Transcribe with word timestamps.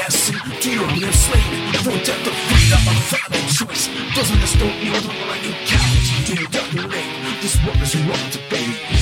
yes, 0.00 0.30
tyranny 0.60 1.04
and 1.04 1.14
slavery, 1.14 1.60
no 1.84 1.92
death 2.04 2.26
of 2.26 2.36
freedom, 2.48 2.82
a 2.88 2.96
final 3.12 3.44
choice. 3.58 3.84
Doesn't 4.16 4.40
this 4.40 4.54
don't 4.56 4.76
know 4.84 4.98
the 5.04 5.12
like 5.28 5.44
you 5.44 5.54
cowards, 5.68 6.08
do 6.26 6.34
it 6.42 6.50
down 6.50 6.68
your 6.72 6.88
lane. 6.88 7.40
This 7.42 7.56
world 7.64 7.80
is 7.82 7.94
wrong 7.96 8.30
to 8.32 8.40
be. 8.48 8.99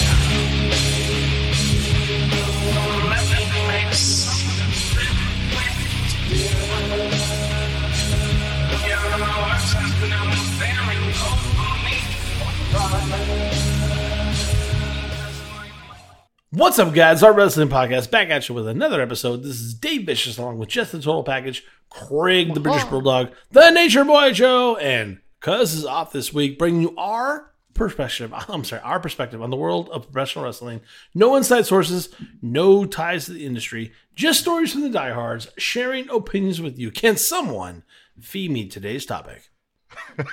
What's 16.58 16.80
up, 16.80 16.92
guys? 16.92 17.22
Our 17.22 17.32
wrestling 17.32 17.68
podcast 17.68 18.10
back 18.10 18.30
at 18.30 18.48
you 18.48 18.54
with 18.56 18.66
another 18.66 19.00
episode. 19.00 19.44
This 19.44 19.60
is 19.60 19.74
Dave 19.74 20.06
Vicious 20.06 20.38
along 20.38 20.58
with 20.58 20.68
Just 20.68 20.90
the 20.90 20.98
Total 20.98 21.22
Package, 21.22 21.64
Craig 21.88 22.52
the 22.52 22.58
British 22.58 22.82
Bulldog, 22.82 23.30
the 23.52 23.70
Nature 23.70 24.04
Boy 24.04 24.32
Joe, 24.32 24.74
and 24.74 25.20
Cuz 25.38 25.72
is 25.72 25.84
off 25.84 26.10
this 26.10 26.34
week, 26.34 26.58
bringing 26.58 26.82
you 26.82 26.96
our 26.96 27.52
perspective. 27.74 28.34
I'm 28.48 28.64
sorry, 28.64 28.82
our 28.82 28.98
perspective 28.98 29.40
on 29.40 29.50
the 29.50 29.56
world 29.56 29.88
of 29.90 30.10
professional 30.10 30.46
wrestling. 30.46 30.80
No 31.14 31.36
inside 31.36 31.64
sources, 31.64 32.08
no 32.42 32.84
ties 32.84 33.26
to 33.26 33.34
the 33.34 33.46
industry, 33.46 33.92
just 34.16 34.40
stories 34.40 34.72
from 34.72 34.82
the 34.82 34.90
diehards, 34.90 35.46
sharing 35.58 36.10
opinions 36.10 36.60
with 36.60 36.76
you. 36.76 36.90
Can 36.90 37.16
someone 37.16 37.84
feed 38.20 38.50
me 38.50 38.66
today's 38.66 39.06
topic? 39.06 39.50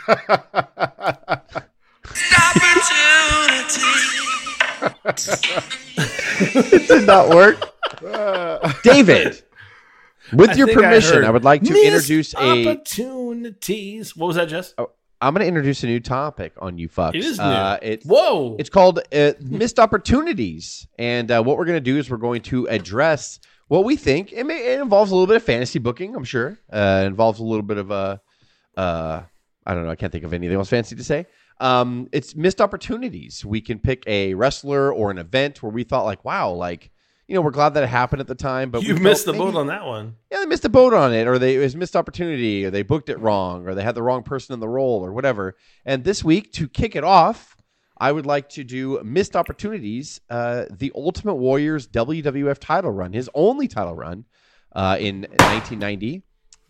it 6.40 6.88
did 6.88 7.08
not 7.08 7.30
work. 7.30 7.72
David, 8.84 9.44
with 10.34 10.52
I 10.52 10.54
your 10.54 10.68
think 10.68 10.80
I 10.80 10.84
permission, 10.84 11.24
I, 11.24 11.30
would 11.30 11.44
like 11.44 11.64
to 11.64 11.86
introduce 11.86 12.34
a. 12.34 12.70
opportunities. 12.70 14.16
What 14.16 14.28
was 14.28 14.36
that, 14.36 14.48
Jess? 14.50 14.74
Oh, 14.78 14.92
I'm 15.22 15.34
going 15.34 15.42
to 15.44 15.48
introduce 15.48 15.84
a 15.84 15.88
new 15.88 16.00
topic 16.00 16.54
on 16.58 16.78
you 16.78 16.90
fucks. 16.90 17.16
It 17.16 17.24
is 17.24 17.38
new. 17.38 17.46
Uh, 17.46 17.78
it, 17.82 18.04
Whoa! 18.04 18.56
it's 18.60 18.70
called 18.70 19.00
uh, 19.14 19.34
missed 19.40 19.80
opportunities, 19.80 20.88
and 20.98 21.32
uh, 21.32 21.42
what 21.42 21.58
we're 21.58 21.66
going 21.66 21.78
to 21.78 21.82
do 21.82 21.98
is 21.98 22.10
we're 22.10 22.18
going 22.18 22.42
to 22.44 22.68
address 22.68 23.40
what 23.68 23.86
we 23.86 23.96
think. 23.96 24.34
It, 24.34 24.46
may, 24.46 24.74
it 24.74 24.82
involves 24.82 25.12
a 25.12 25.16
little 25.16 25.28
bit 25.28 25.38
of 25.38 25.44
fantasy 25.44 25.80
booking, 25.80 26.16
I'm 26.16 26.24
sure. 26.24 26.60
Uh, 26.72 27.02
it 27.04 27.08
involves 27.08 27.40
a 27.40 27.44
little 27.44 27.64
bit 27.64 27.78
of 27.78 27.92
a. 27.92 28.22
Uh, 28.76 29.24
I 29.66 29.74
don't 29.74 29.86
know. 29.86 29.90
I 29.90 29.96
can't 29.96 30.12
think 30.12 30.26
of 30.26 30.34
anything 30.34 30.58
else 30.58 30.70
fancy 30.70 30.96
to 30.96 31.04
say. 31.04 31.26
Um, 31.60 32.10
it's 32.12 32.36
missed 32.36 32.60
opportunities. 32.60 33.46
We 33.46 33.62
can 33.62 33.80
pick 33.80 34.04
a 34.08 34.34
wrestler 34.34 34.94
or 34.94 35.12
an 35.12 35.18
event 35.18 35.64
where 35.64 35.72
we 35.72 35.84
thought 35.84 36.04
like, 36.04 36.26
wow, 36.26 36.52
like 36.52 36.92
you 37.28 37.34
know, 37.34 37.42
we're 37.42 37.52
glad 37.52 37.74
that 37.74 37.84
it 37.84 37.88
happened 37.88 38.22
at 38.22 38.28
the 38.28 38.36
time, 38.36 38.70
but 38.70 38.82
we 38.82 38.90
you 38.90 38.96
missed 38.96 39.26
the 39.26 39.32
maybe- 39.32 39.46
boat 39.46 39.56
on 39.56 39.68
that 39.68 39.86
one. 39.86 40.16
yeah, 40.32 40.40
they 40.40 40.46
missed 40.46 40.62
the 40.62 40.70
boat 40.70 40.94
on 40.94 41.12
it, 41.14 41.28
or 41.28 41.40
they 41.40 41.56
it 41.56 41.60
was 41.60 41.76
missed 41.76 41.96
opportunity, 41.96 42.66
or 42.66 42.70
they 42.70 42.84
booked 42.84 43.10
it 43.10 43.20
wrong, 43.20 43.68
or 43.68 43.74
they 43.74 43.84
had 43.84 43.96
the 43.96 44.04
wrong 44.04 44.22
person 44.22 44.54
in 44.54 44.60
the 44.60 44.68
role, 44.68 45.04
or 45.04 45.12
whatever. 45.12 45.56
And 45.86 46.04
this 46.04 46.24
week, 46.24 46.52
to 46.54 46.68
kick 46.68 46.96
it 46.96 47.04
off, 47.04 47.58
I 47.98 48.12
would 48.12 48.28
like 48.28 48.50
to 48.50 48.64
do 48.64 49.02
missed 49.04 49.36
opportunities. 49.36 50.22
Uh, 50.30 50.66
the 50.70 50.92
Ultimate 50.94 51.36
Warrior's 51.36 51.88
WWF 51.88 52.60
title 52.60 52.92
run, 52.92 53.14
his 53.14 53.30
only 53.34 53.68
title 53.68 53.96
run 53.96 54.26
uh, 54.76 54.98
in 55.00 55.22
1990. 55.22 56.22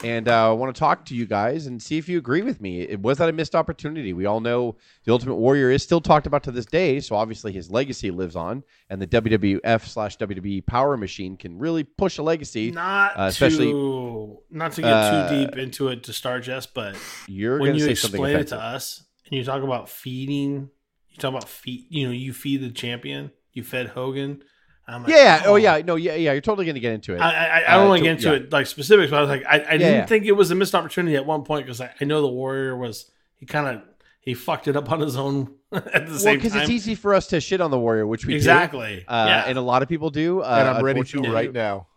And 0.04 0.28
uh, 0.28 0.50
I 0.50 0.54
want 0.54 0.76
to 0.76 0.78
talk 0.80 1.06
to 1.06 1.16
you 1.16 1.26
guys 1.26 1.68
and 1.68 1.82
see 1.82 1.98
if 1.98 2.10
you 2.10 2.18
agree 2.18 2.42
with 2.42 2.60
me. 2.60 2.82
It, 2.82 3.00
was 3.02 3.18
that 3.20 3.30
a 3.30 3.32
missed 3.32 3.56
opportunity? 3.56 4.12
We 4.12 4.26
all 4.26 4.42
know 4.42 4.76
the 5.06 5.14
Ultimate 5.14 5.36
Warrior 5.36 5.72
is 5.72 5.84
still 5.84 6.02
talked 6.02 6.28
about 6.28 6.44
to 6.44 6.52
this 6.52 6.66
day, 6.66 7.00
so 7.00 7.16
obviously 7.16 7.54
his 7.54 7.72
legacy 7.72 8.12
lives 8.12 8.36
on, 8.36 8.64
and 8.90 9.02
the 9.02 9.08
WWF 9.08 9.88
slash 9.88 10.18
WWE 10.18 10.66
Power 10.66 10.98
Machine 10.98 11.38
can 11.38 11.58
really 11.58 11.84
push 11.86 12.18
a 12.18 12.23
legacy. 12.23 12.72
Not 12.72 13.18
Uh, 13.18 13.23
especially- 13.23 13.72
to 13.72 14.40
not 14.52 14.73
to 14.73 14.82
get 14.82 14.92
Uh, 14.92 15.30
too 15.30 15.46
deep 15.46 15.58
into 15.58 15.88
it 15.88 16.04
to 16.04 16.14
start, 16.14 16.44
Jess, 16.44 16.66
but 16.66 16.98
You're 17.28 17.60
when 17.60 17.76
you 17.76 17.80
say 17.86 17.96
something 17.96 18.20
explain 18.22 18.38
it 18.42 18.48
to 18.48 18.60
us 18.62 19.04
and 19.30 19.38
you 19.38 19.44
talk 19.46 19.64
about 19.64 19.88
feeding, 19.90 20.70
you 21.10 21.17
talk 21.17 21.30
about 21.30 21.48
feed. 21.48 21.88
You 21.89 22.08
know, 22.08 22.11
you 22.11 22.34
feed 22.34 22.61
the 22.61 22.70
champion. 22.72 23.32
You 23.54 23.64
fed 23.64 23.88
Hogan. 23.88 24.44
I'm 24.88 25.04
like, 25.04 25.12
Yeah. 25.12 25.44
Oh, 25.46 25.56
yeah. 25.56 25.82
No. 25.86 25.96
Yeah. 25.96 26.16
Yeah. 26.16 26.32
You're 26.34 26.42
totally 26.42 26.66
going 26.66 26.76
to 26.76 26.80
get 26.82 26.94
into 26.94 27.16
it. 27.16 27.20
I, 27.20 27.30
I, 27.64 27.73
I 27.73 27.76
don't 27.78 27.86
Uh, 27.86 27.90
want 27.90 27.98
to 28.00 28.04
to- 28.04 28.04
get 28.04 28.12
into 28.26 28.30
yeah. 28.30 28.46
it 28.46 28.52
like 28.52 28.68
specifics, 28.68 29.10
but 29.12 29.18
I 29.18 29.22
was 29.22 29.30
like, 29.30 29.44
I, 29.46 29.56
I 29.56 29.78
didn't 29.78 29.94
yeah. 29.94 30.06
think 30.06 30.26
it 30.26 30.34
was 30.34 30.52
a 30.52 30.56
missed 30.56 30.76
opportunity 30.76 31.16
at 31.16 31.26
one 31.26 31.44
point 31.44 31.66
because 31.66 31.82
I, 31.82 31.92
I 32.00 32.06
know 32.06 32.22
the 32.22 32.28
Warrior 32.28 32.76
was 32.78 33.10
he 33.36 33.46
kind 33.46 33.68
of 33.78 33.82
he 34.22 34.34
fucked 34.34 34.68
it 34.68 34.76
up 34.76 34.92
on 34.92 35.00
his 35.02 35.16
own 35.18 35.54
at 35.72 35.84
the 36.06 36.12
well, 36.12 36.18
same 36.20 36.38
because 36.38 36.56
it's 36.56 36.70
easy 36.70 36.96
for 36.96 37.14
us 37.14 37.28
to 37.28 37.40
shit 37.42 37.62
on 37.62 37.72
the 37.72 37.80
Warrior, 37.80 38.08
which 38.08 38.26
we 38.26 38.34
do. 38.34 38.38
exactly. 38.38 39.04
Uh, 39.08 39.26
yeah. 39.28 39.44
And 39.48 39.58
a 39.58 39.62
lot 39.62 39.82
of 39.84 39.90
people 39.90 40.10
do. 40.10 40.42
Uh, 40.42 40.46
and 40.60 40.68
I'm 40.70 40.84
ready 40.84 41.04
to 41.04 41.22
right 41.32 41.52
now. 41.54 41.88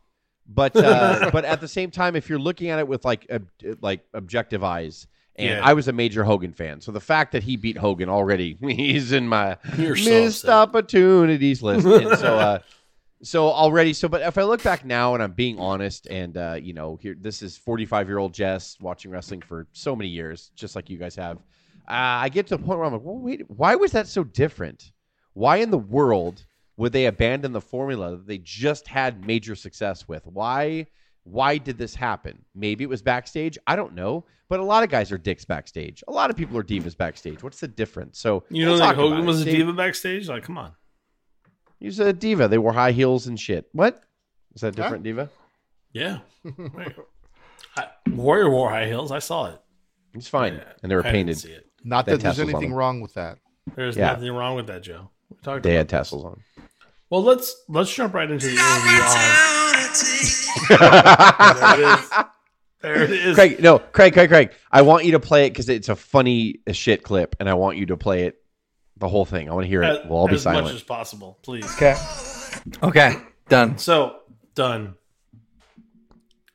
But 0.46 0.74
uh, 0.76 1.30
but 1.32 1.44
at 1.44 1.60
the 1.60 1.68
same 1.68 1.90
time, 1.90 2.16
if 2.16 2.28
you're 2.30 2.38
looking 2.38 2.70
at 2.70 2.78
it 2.78 2.88
with 2.88 3.04
like 3.04 3.26
ob- 3.30 3.48
like 3.82 4.00
objective 4.14 4.64
eyes, 4.64 5.06
and 5.36 5.48
Yeah. 5.50 5.60
I 5.62 5.74
was 5.74 5.88
a 5.88 5.92
major 5.92 6.24
Hogan 6.24 6.52
fan, 6.52 6.80
so 6.80 6.90
the 6.90 7.00
fact 7.00 7.32
that 7.32 7.42
he 7.42 7.56
beat 7.56 7.76
Hogan 7.76 8.08
already, 8.08 8.56
he's 8.60 9.12
in 9.12 9.28
my 9.28 9.56
You're 9.76 9.94
missed 9.94 10.44
upset. 10.44 10.50
opportunities 10.50 11.62
list. 11.62 11.86
and 11.86 12.18
so 12.18 12.36
uh, 12.38 12.58
so 13.22 13.48
already, 13.48 13.92
so 13.92 14.08
but 14.08 14.22
if 14.22 14.38
I 14.38 14.42
look 14.42 14.62
back 14.62 14.84
now, 14.84 15.14
and 15.14 15.22
I'm 15.22 15.32
being 15.32 15.58
honest, 15.58 16.06
and 16.06 16.36
uh, 16.36 16.58
you 16.60 16.72
know, 16.72 16.96
here 16.96 17.16
this 17.18 17.42
is 17.42 17.56
45 17.56 18.08
year 18.08 18.18
old 18.18 18.32
Jess 18.32 18.76
watching 18.80 19.10
wrestling 19.10 19.42
for 19.42 19.66
so 19.72 19.96
many 19.96 20.08
years, 20.08 20.50
just 20.54 20.76
like 20.76 20.88
you 20.88 20.98
guys 20.98 21.16
have. 21.16 21.38
Uh, 21.88 22.20
I 22.22 22.28
get 22.28 22.46
to 22.48 22.56
the 22.56 22.62
point 22.62 22.78
where 22.78 22.86
I'm 22.86 22.92
like, 22.92 23.02
well, 23.02 23.18
wait, 23.18 23.42
why 23.48 23.74
was 23.74 23.92
that 23.92 24.08
so 24.08 24.22
different? 24.22 24.92
Why 25.32 25.56
in 25.56 25.70
the 25.70 25.78
world 25.78 26.44
would 26.76 26.92
they 26.92 27.06
abandon 27.06 27.52
the 27.52 27.60
formula 27.60 28.12
that 28.12 28.26
they 28.26 28.38
just 28.38 28.86
had 28.86 29.26
major 29.26 29.54
success 29.56 30.06
with? 30.06 30.26
Why? 30.26 30.86
Why 31.24 31.58
did 31.58 31.76
this 31.76 31.94
happen? 31.94 32.44
Maybe 32.54 32.84
it 32.84 32.88
was 32.88 33.02
backstage. 33.02 33.58
I 33.66 33.76
don't 33.76 33.94
know. 33.94 34.24
But 34.48 34.60
a 34.60 34.64
lot 34.64 34.82
of 34.82 34.88
guys 34.88 35.12
are 35.12 35.18
dicks 35.18 35.44
backstage. 35.44 36.02
A 36.08 36.12
lot 36.12 36.30
of 36.30 36.36
people 36.36 36.56
are 36.56 36.62
divas 36.62 36.96
backstage. 36.96 37.42
What's 37.42 37.60
the 37.60 37.68
difference? 37.68 38.18
So 38.18 38.44
you 38.48 38.64
don't 38.64 38.78
think 38.78 38.94
Hogan 38.94 39.26
was 39.26 39.42
a 39.42 39.44
diva 39.44 39.74
backstage? 39.74 40.28
Like, 40.28 40.44
come 40.44 40.56
on. 40.56 40.72
He 41.78 41.86
was 41.86 41.98
a 42.00 42.12
diva. 42.12 42.48
They 42.48 42.58
wore 42.58 42.72
high 42.72 42.92
heels 42.92 43.26
and 43.26 43.38
shit. 43.38 43.68
What? 43.72 44.02
Is 44.54 44.62
that 44.62 44.68
a 44.68 44.72
different 44.72 45.04
diva? 45.04 45.30
Yeah. 45.92 46.18
I, 47.76 47.86
Warrior 48.10 48.50
wore 48.50 48.70
high 48.70 48.86
heels. 48.86 49.12
I 49.12 49.20
saw 49.20 49.46
it. 49.52 49.60
It's 50.14 50.28
fine. 50.28 50.54
Yeah, 50.54 50.64
and 50.82 50.90
they 50.90 50.96
were 50.96 51.02
I 51.02 51.12
didn't 51.12 51.14
painted. 51.28 51.38
see 51.38 51.50
it. 51.52 51.66
Not 51.84 52.06
that 52.06 52.20
there's 52.20 52.40
anything 52.40 52.72
wrong 52.72 53.00
with 53.00 53.14
that. 53.14 53.38
There's 53.76 53.96
Yeah. 53.96 54.12
nothing 54.12 54.32
wrong 54.32 54.56
with 54.56 54.66
that, 54.66 54.82
Joe. 54.82 55.10
We 55.30 55.36
talked 55.42 55.62
They 55.62 55.70
about 55.72 55.78
had 55.78 55.88
tassels 55.90 56.24
on. 56.24 56.42
Well, 57.10 57.22
let's 57.22 57.64
let's 57.68 57.94
jump 57.94 58.14
right 58.14 58.30
into 58.30 58.46
the 58.46 58.52
interview. 58.52 59.02
On, 59.02 59.88
there 60.70 61.74
it 61.74 61.80
is. 62.00 62.10
There 62.80 63.02
it 63.02 63.10
is. 63.10 63.34
Craig, 63.34 63.60
no, 63.62 63.78
Craig, 63.78 64.12
Craig, 64.12 64.28
Craig. 64.28 64.52
I 64.70 64.82
want 64.82 65.04
you 65.04 65.12
to 65.12 65.20
play 65.20 65.46
it 65.46 65.50
because 65.50 65.68
it's 65.68 65.88
a 65.88 65.96
funny 65.96 66.60
shit 66.72 67.02
clip, 67.02 67.34
and 67.40 67.48
I 67.48 67.54
want 67.54 67.76
you 67.76 67.86
to 67.86 67.96
play 67.96 68.24
it, 68.24 68.36
the 68.98 69.08
whole 69.08 69.24
thing. 69.24 69.48
I 69.48 69.54
want 69.54 69.64
to 69.64 69.68
hear 69.68 69.82
as, 69.82 69.98
it. 69.98 70.06
We'll 70.06 70.18
all 70.18 70.28
be 70.28 70.38
silent. 70.38 70.66
as 70.66 70.72
much 70.72 70.80
as 70.80 70.84
possible, 70.84 71.38
please. 71.42 71.64
Okay. 71.74 71.96
Okay. 72.82 73.16
Done. 73.48 73.78
So 73.78 74.20
done. 74.54 74.96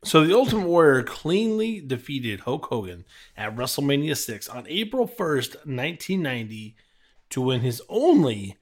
So 0.03 0.25
the 0.25 0.35
Ultimate 0.35 0.67
Warrior 0.67 1.03
cleanly 1.03 1.79
defeated 1.79 2.41
Hulk 2.41 2.65
Hogan 2.65 3.05
at 3.37 3.55
WrestleMania 3.55 4.17
6 4.17 4.49
on 4.49 4.65
April 4.67 5.07
1st, 5.07 5.65
1990 5.65 6.75
to 7.29 7.41
win 7.41 7.61
his 7.61 7.81
only 7.87 8.57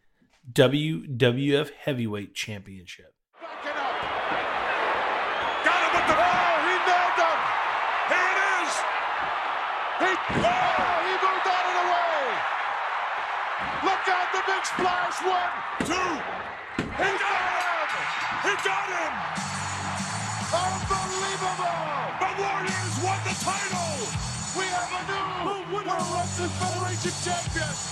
WWF 0.53 1.72
Heavyweight 1.72 2.36
Championship. 2.36 3.16
Backing 3.41 3.72
up. 3.72 3.91
Got 5.66 5.81
him 5.81 5.91
with 5.97 6.08
the 6.08 6.16
oh, 6.16 6.56
he 6.64 6.75
nailed 6.88 7.20
him. 7.20 7.40
Here 8.14 8.31
it 8.31 8.40
is. 8.62 8.72
He 10.02 10.14
moved 11.20 11.47
out 11.52 11.66
of 11.68 11.75
the 11.75 11.88
way. 11.91 12.22
Look 13.84 14.08
out 14.08 14.30
the 14.31 14.31
big 14.47 14.63
splash. 14.66 15.18
One, 15.22 15.53
two. 15.85 16.12
He 16.81 17.09
got 17.22 17.41
him. 17.41 17.90
He 18.46 18.53
got 18.66 18.88
him. 18.90 19.13
Unbelievable. 20.52 21.82
The 22.22 22.29
Warriors 22.41 22.96
won 23.03 23.20
the 23.23 23.35
title. 23.40 23.91
We 24.58 24.66
have 24.66 24.91
a 24.91 25.02
new 25.08 25.32
Wrestling 26.32 26.49
Federation 26.59 27.16
champion. 27.23 27.91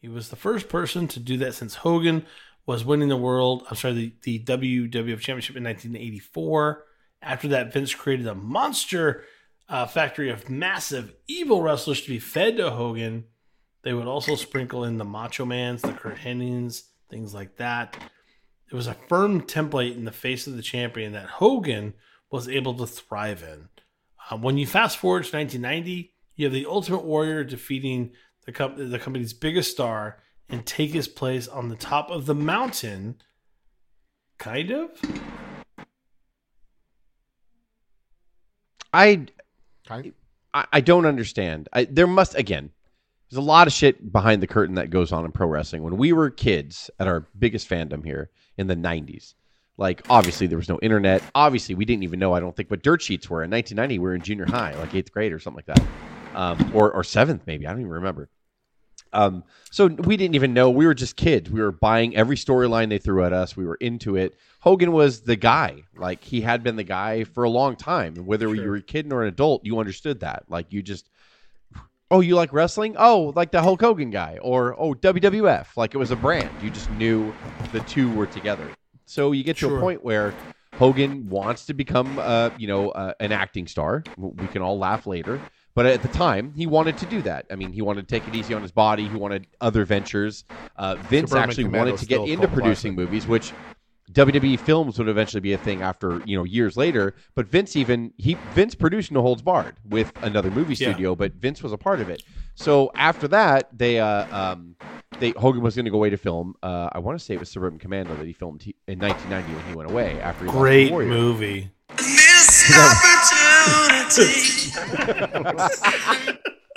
He 0.00 0.08
was 0.08 0.30
the 0.30 0.36
first 0.36 0.68
person 0.68 1.06
to 1.08 1.20
do 1.20 1.36
that 1.38 1.54
since 1.54 1.76
Hogan 1.76 2.26
was 2.66 2.84
winning 2.84 3.08
the 3.08 3.16
world, 3.16 3.64
I'm 3.68 3.76
sorry, 3.76 4.14
the, 4.22 4.38
the 4.38 4.44
WWF 4.44 5.18
Championship 5.18 5.56
in 5.56 5.64
1984. 5.64 6.84
After 7.20 7.48
that, 7.48 7.72
Vince 7.72 7.94
created 7.94 8.26
a 8.26 8.34
monster 8.34 9.24
uh, 9.68 9.86
factory 9.86 10.30
of 10.30 10.50
massive 10.50 11.14
evil 11.26 11.62
wrestlers 11.62 12.02
to 12.02 12.08
be 12.08 12.18
fed 12.18 12.56
to 12.58 12.70
Hogan. 12.70 13.24
They 13.82 13.92
would 13.92 14.06
also 14.06 14.36
sprinkle 14.36 14.84
in 14.84 14.98
the 14.98 15.04
Macho 15.04 15.44
Mans, 15.44 15.82
the 15.82 15.92
Kurt 15.92 16.18
Hennings, 16.18 16.84
things 17.10 17.34
like 17.34 17.56
that. 17.56 17.96
It 18.70 18.74
was 18.74 18.86
a 18.86 18.96
firm 19.08 19.42
template 19.42 19.96
in 19.96 20.04
the 20.04 20.12
face 20.12 20.46
of 20.46 20.56
the 20.56 20.62
champion 20.62 21.12
that 21.12 21.26
Hogan 21.26 21.94
was 22.30 22.48
able 22.48 22.74
to 22.74 22.86
thrive 22.86 23.42
in. 23.42 23.68
Uh, 24.30 24.36
when 24.36 24.56
you 24.56 24.66
fast 24.66 24.98
forward 24.98 25.24
to 25.24 25.36
1990, 25.36 26.12
you 26.36 26.46
have 26.46 26.52
the 26.52 26.66
Ultimate 26.66 27.04
Warrior 27.04 27.44
defeating 27.44 28.12
the, 28.46 28.52
the 28.76 28.98
company's 28.98 29.32
biggest 29.32 29.70
star, 29.70 30.18
and 30.52 30.64
take 30.66 30.90
his 30.90 31.08
place 31.08 31.48
on 31.48 31.68
the 31.68 31.76
top 31.76 32.10
of 32.10 32.26
the 32.26 32.34
mountain. 32.34 33.16
Kind 34.38 34.70
of. 34.70 34.90
I 38.92 39.26
I, 40.52 40.66
I 40.72 40.80
don't 40.80 41.06
understand. 41.06 41.68
I, 41.72 41.84
there 41.84 42.06
must 42.06 42.36
again. 42.36 42.70
There's 43.30 43.38
a 43.38 43.40
lot 43.40 43.66
of 43.66 43.72
shit 43.72 44.12
behind 44.12 44.42
the 44.42 44.46
curtain 44.46 44.74
that 44.74 44.90
goes 44.90 45.10
on 45.10 45.24
in 45.24 45.32
pro 45.32 45.46
wrestling. 45.46 45.82
When 45.82 45.96
we 45.96 46.12
were 46.12 46.28
kids 46.28 46.90
at 47.00 47.08
our 47.08 47.26
biggest 47.38 47.68
fandom 47.68 48.04
here 48.04 48.28
in 48.58 48.66
the 48.66 48.76
'90s, 48.76 49.32
like 49.78 50.02
obviously 50.10 50.46
there 50.46 50.58
was 50.58 50.68
no 50.68 50.78
internet. 50.82 51.22
Obviously 51.34 51.74
we 51.74 51.86
didn't 51.86 52.02
even 52.02 52.18
know. 52.18 52.34
I 52.34 52.40
don't 52.40 52.54
think 52.54 52.70
what 52.70 52.82
dirt 52.82 53.00
sheets 53.00 53.30
were 53.30 53.42
in 53.42 53.50
1990. 53.50 53.98
We 53.98 54.02
were 54.02 54.14
in 54.14 54.20
junior 54.20 54.44
high, 54.44 54.74
like 54.74 54.94
eighth 54.94 55.12
grade 55.12 55.32
or 55.32 55.38
something 55.38 55.64
like 55.66 55.78
that, 55.78 55.86
um, 56.36 56.72
or 56.74 56.92
or 56.92 57.02
seventh 57.02 57.46
maybe. 57.46 57.66
I 57.66 57.70
don't 57.70 57.80
even 57.80 57.92
remember. 57.92 58.28
Um, 59.12 59.44
so 59.70 59.86
we 59.86 60.16
didn't 60.16 60.34
even 60.34 60.54
know. 60.54 60.70
We 60.70 60.86
were 60.86 60.94
just 60.94 61.16
kids. 61.16 61.50
We 61.50 61.60
were 61.60 61.72
buying 61.72 62.16
every 62.16 62.36
storyline 62.36 62.88
they 62.88 62.98
threw 62.98 63.24
at 63.24 63.32
us. 63.32 63.56
We 63.56 63.64
were 63.66 63.76
into 63.76 64.16
it. 64.16 64.36
Hogan 64.60 64.92
was 64.92 65.22
the 65.22 65.36
guy. 65.36 65.82
Like 65.96 66.22
he 66.24 66.40
had 66.40 66.62
been 66.62 66.76
the 66.76 66.84
guy 66.84 67.24
for 67.24 67.44
a 67.44 67.50
long 67.50 67.76
time. 67.76 68.14
And 68.16 68.26
whether 68.26 68.54
you 68.54 68.68
were 68.68 68.76
a 68.76 68.82
kid 68.82 69.12
or 69.12 69.22
an 69.22 69.28
adult, 69.28 69.64
you 69.64 69.78
understood 69.78 70.20
that. 70.20 70.44
Like 70.48 70.72
you 70.72 70.82
just, 70.82 71.10
oh, 72.10 72.20
you 72.20 72.36
like 72.36 72.52
wrestling? 72.52 72.94
Oh, 72.98 73.32
like 73.34 73.50
the 73.50 73.62
Hulk 73.62 73.80
Hogan 73.80 74.10
guy, 74.10 74.38
or 74.42 74.78
oh, 74.78 74.94
WWF. 74.94 75.76
Like 75.76 75.94
it 75.94 75.98
was 75.98 76.10
a 76.10 76.16
brand. 76.16 76.50
You 76.62 76.70
just 76.70 76.90
knew 76.92 77.34
the 77.72 77.80
two 77.80 78.12
were 78.14 78.26
together. 78.26 78.68
So 79.06 79.32
you 79.32 79.42
get 79.44 79.56
to 79.56 79.68
Sure. 79.68 79.78
a 79.78 79.80
point 79.80 80.04
where 80.04 80.32
Hogan 80.74 81.28
wants 81.28 81.66
to 81.66 81.74
become, 81.74 82.18
uh, 82.18 82.50
you 82.56 82.66
know, 82.66 82.90
uh, 82.90 83.12
an 83.20 83.32
acting 83.32 83.66
star. 83.66 84.04
We 84.16 84.46
can 84.48 84.62
all 84.62 84.78
laugh 84.78 85.06
later. 85.06 85.40
But 85.74 85.86
at 85.86 86.02
the 86.02 86.08
time, 86.08 86.52
he 86.54 86.66
wanted 86.66 86.98
to 86.98 87.06
do 87.06 87.22
that. 87.22 87.46
I 87.50 87.56
mean, 87.56 87.72
he 87.72 87.80
wanted 87.80 88.06
to 88.06 88.14
take 88.14 88.28
it 88.28 88.34
easy 88.36 88.52
on 88.52 88.62
his 88.62 88.72
body. 88.72 89.08
He 89.08 89.14
wanted 89.16 89.46
other 89.60 89.84
ventures. 89.84 90.44
Uh, 90.76 90.96
Vince 90.96 91.30
Suburban 91.30 91.50
actually 91.50 91.64
wanted 91.64 91.96
to 91.98 92.06
get 92.06 92.20
into 92.28 92.48
producing 92.48 92.94
classic. 92.94 93.10
movies, 93.10 93.26
which 93.26 93.52
WWE 94.12 94.58
films 94.58 94.98
would 94.98 95.08
eventually 95.08 95.40
be 95.40 95.52
a 95.52 95.58
thing 95.58 95.80
after 95.80 96.20
you 96.24 96.36
know 96.36 96.44
years 96.44 96.76
later. 96.76 97.14
But 97.34 97.46
Vince 97.46 97.76
even 97.76 98.12
he 98.18 98.34
Vince 98.54 98.74
produced 98.74 99.12
No 99.12 99.22
Holds 99.22 99.42
Barred 99.42 99.76
with 99.88 100.12
another 100.22 100.50
movie 100.50 100.74
Yeah. 100.74 100.92
studio, 100.92 101.14
but 101.14 101.32
Vince 101.34 101.62
was 101.62 101.72
a 101.72 101.78
part 101.78 102.00
of 102.00 102.10
it. 102.10 102.22
So 102.54 102.92
after 102.96 103.28
that, 103.28 103.68
they 103.76 103.98
uh, 104.00 104.26
um, 104.30 104.76
they 105.18 105.32
Hogan 105.36 105.62
was 105.62 105.74
going 105.74 105.84
to 105.84 105.90
go 105.90 105.96
away 105.96 106.10
to 106.10 106.16
film. 106.16 106.54
Uh, 106.62 106.90
I 106.92 106.98
want 106.98 107.18
to 107.18 107.24
say 107.24 107.34
it 107.34 107.40
was 107.40 107.48
Suburban 107.48 107.78
Commando 107.78 108.14
that 108.16 108.26
he 108.26 108.32
filmed 108.32 108.62
in 108.86 108.98
1990 108.98 109.54
when 109.54 109.66
he 109.70 109.76
went 109.76 109.90
away 109.90 110.20
after 110.20 110.44
he 110.44 110.50
Great 110.50 110.92
movie. 110.92 111.70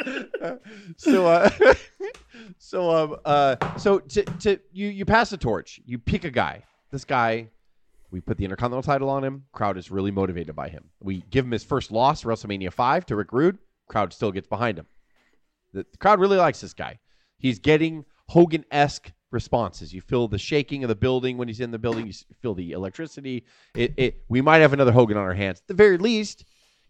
so 0.97 1.27
uh 1.27 1.49
so 2.57 2.91
um 2.91 3.15
uh 3.25 3.55
so 3.77 3.99
to, 3.99 4.23
to 4.23 4.59
you 4.71 4.87
you 4.87 5.05
pass 5.05 5.29
the 5.29 5.37
torch. 5.37 5.79
You 5.85 5.99
pick 5.99 6.23
a 6.23 6.31
guy. 6.31 6.63
This 6.91 7.05
guy 7.05 7.49
we 8.11 8.21
put 8.21 8.37
the 8.37 8.45
intercontinental 8.45 8.83
title 8.83 9.09
on 9.09 9.23
him. 9.23 9.43
Crowd 9.51 9.77
is 9.77 9.91
really 9.91 10.11
motivated 10.11 10.55
by 10.55 10.69
him. 10.69 10.85
We 11.01 11.23
give 11.31 11.45
him 11.45 11.51
his 11.51 11.63
first 11.63 11.91
loss 11.91 12.23
wrestlemania 12.23 12.71
5 12.71 13.05
to 13.07 13.15
rick 13.15 13.31
rude. 13.31 13.57
Crowd 13.87 14.13
still 14.13 14.31
gets 14.31 14.47
behind 14.47 14.79
him. 14.79 14.87
The, 15.73 15.85
the 15.91 15.97
crowd 15.97 16.19
really 16.19 16.37
likes 16.37 16.61
this 16.61 16.73
guy. 16.73 16.99
He's 17.37 17.59
getting 17.59 18.05
hogan-esque 18.27 19.11
responses 19.35 19.93
you 19.93 20.01
feel 20.01 20.27
the 20.27 20.39
shaking 20.39 20.83
of 20.83 20.87
the 20.87 20.95
building 20.95 21.37
when 21.37 21.47
he's 21.47 21.59
in 21.59 21.69
the 21.69 21.77
building 21.77 22.07
you 22.07 22.13
feel 22.41 22.55
the 22.55 22.71
electricity 22.71 23.45
it, 23.75 23.93
it 23.97 24.23
we 24.29 24.41
might 24.41 24.57
have 24.57 24.73
another 24.73 24.91
hogan 24.91 25.15
on 25.15 25.23
our 25.23 25.35
hands 25.35 25.59
at 25.59 25.67
the 25.67 25.73
very 25.75 25.99
least 25.99 26.45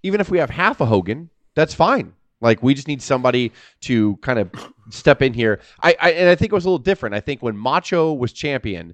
even 0.06 0.22
if 0.22 0.30
we 0.30 0.38
have 0.38 0.52
half 0.52 0.82
a 0.82 0.86
Hogan, 0.86 1.32
that's 1.56 1.74
fine. 1.74 2.14
Like 2.40 2.62
we 2.62 2.76
just 2.76 2.88
need 2.88 3.02
somebody 3.02 3.52
to 3.82 4.18
kind 4.18 4.38
of 4.38 4.52
step 4.92 5.24
in 5.24 5.34
here. 5.34 5.62
I, 5.82 5.96
I 6.00 6.12
and 6.12 6.30
I 6.30 6.36
think 6.36 6.52
it 6.52 6.56
was 6.56 6.66
a 6.66 6.70
little 6.70 6.78
different. 6.78 7.16
I 7.16 7.22
think 7.22 7.42
when 7.42 7.58
Macho 7.58 8.14
was 8.14 8.32
champion, 8.32 8.94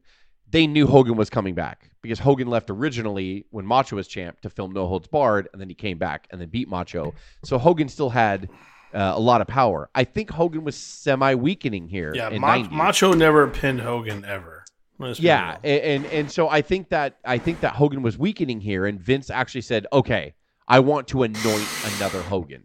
they 0.50 0.68
knew 0.68 0.88
Hogan 0.88 1.18
was 1.18 1.30
coming 1.30 1.53
back 1.53 1.92
because 2.01 2.19
Hogan 2.19 2.48
left 2.48 2.69
originally 2.69 3.45
when 3.50 3.65
Macho 3.65 3.98
was 3.98 4.07
champ 4.07 4.39
to 4.42 4.50
film 4.50 4.71
No 4.71 4.88
Holds 4.88 5.07
Barred, 5.07 5.50
and 5.51 5.62
then 5.62 5.68
he 5.68 5.75
came 5.75 5.98
back 5.98 6.27
and 6.31 6.39
then 6.39 6.48
beat 6.48 6.69
Macho. 6.69 7.13
So 7.44 7.57
Hogan 7.57 7.89
still 7.89 8.09
had 8.09 8.50
uh, 8.94 9.14
a 9.16 9.20
lot 9.20 9.42
of 9.42 9.48
power. 9.48 9.90
I 9.96 10.04
think 10.04 10.30
Hogan 10.30 10.64
was 10.64 10.76
semi 10.76 11.36
weakening 11.36 11.88
here. 11.88 12.12
Yeah, 12.16 12.30
Ma- 12.38 12.64
Macho 12.70 13.14
never 13.14 13.48
pinned 13.48 13.82
Hogan 13.82 14.26
ever. 14.26 14.64
Yeah, 15.18 15.52
real. 15.52 15.60
a- 15.64 15.82
and 15.96 16.06
and 16.08 16.32
so 16.32 16.48
I 16.50 16.62
think 16.62 16.90
that 16.90 17.18
I 17.26 17.38
think 17.40 17.62
that 17.62 17.74
Hogan 17.74 18.02
was 18.04 18.18
weakening 18.18 18.62
here, 18.62 18.86
and 18.86 19.00
Vince 19.00 19.30
actually 19.32 19.62
said, 19.62 19.88
"Okay, 19.92 20.36
I 20.68 20.80
want 20.80 21.08
to 21.10 21.24
anoint 21.24 21.68
another 21.98 22.22
Hogan." 22.22 22.64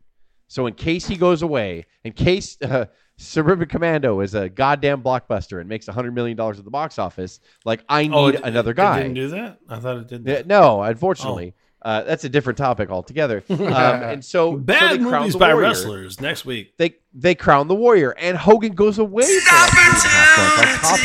So 0.49 0.67
in 0.67 0.75
case 0.75 1.07
he 1.07 1.17
goes 1.17 1.41
away, 1.43 1.87
in 2.05 2.13
case 2.13 2.59
uh, 2.63 2.87
Suburban 3.17 3.69
Commando 3.69 4.21
is 4.21 4.35
a 4.35 4.51
goddamn 4.51 5.03
blockbuster 5.03 5.61
and 5.61 5.69
makes 5.69 5.87
hundred 5.87 6.15
million 6.15 6.37
dollars 6.37 6.59
at 6.59 6.67
the 6.67 6.71
box 6.71 6.99
office, 6.99 7.41
like 7.65 7.83
I 7.89 8.03
need 8.03 8.13
Oh, 8.15 8.27
it- 8.29 8.41
another 8.45 8.73
it 8.73 8.77
guy. 8.77 8.99
didn't 8.99 9.15
do 9.15 9.29
that. 9.29 9.59
I 9.69 9.79
thought 9.81 9.97
it 9.97 10.07
did. 10.09 10.25
That. 10.25 10.47
no, 10.47 10.83
unfortunately, 10.83 11.55
uh, 11.87 12.03
that's 12.03 12.25
a 12.25 12.29
different 12.29 12.59
topic 12.59 12.91
altogether. 12.91 13.45
Um, 13.57 14.03
and 14.03 14.25
so 14.25 14.53
so 14.53 14.57
Bad 14.59 15.01
they 15.01 15.05
crown 15.05 15.21
movies 15.23 15.37
by 15.37 15.53
Warrior. 15.53 15.69
wrestlers 15.69 16.21
next 16.21 16.45
week. 16.45 16.77
They 16.77 16.97
they 17.15 17.35
crown 17.35 17.69
the 17.69 17.75
Warrior, 17.75 18.11
and 18.19 18.37
Hogan 18.37 18.75
goes 18.75 18.99
away 18.99 19.23
for 19.25 19.57
like 19.57 19.71
three 19.71 19.87
and 19.87 19.97
a 19.97 20.09
half 20.19 20.97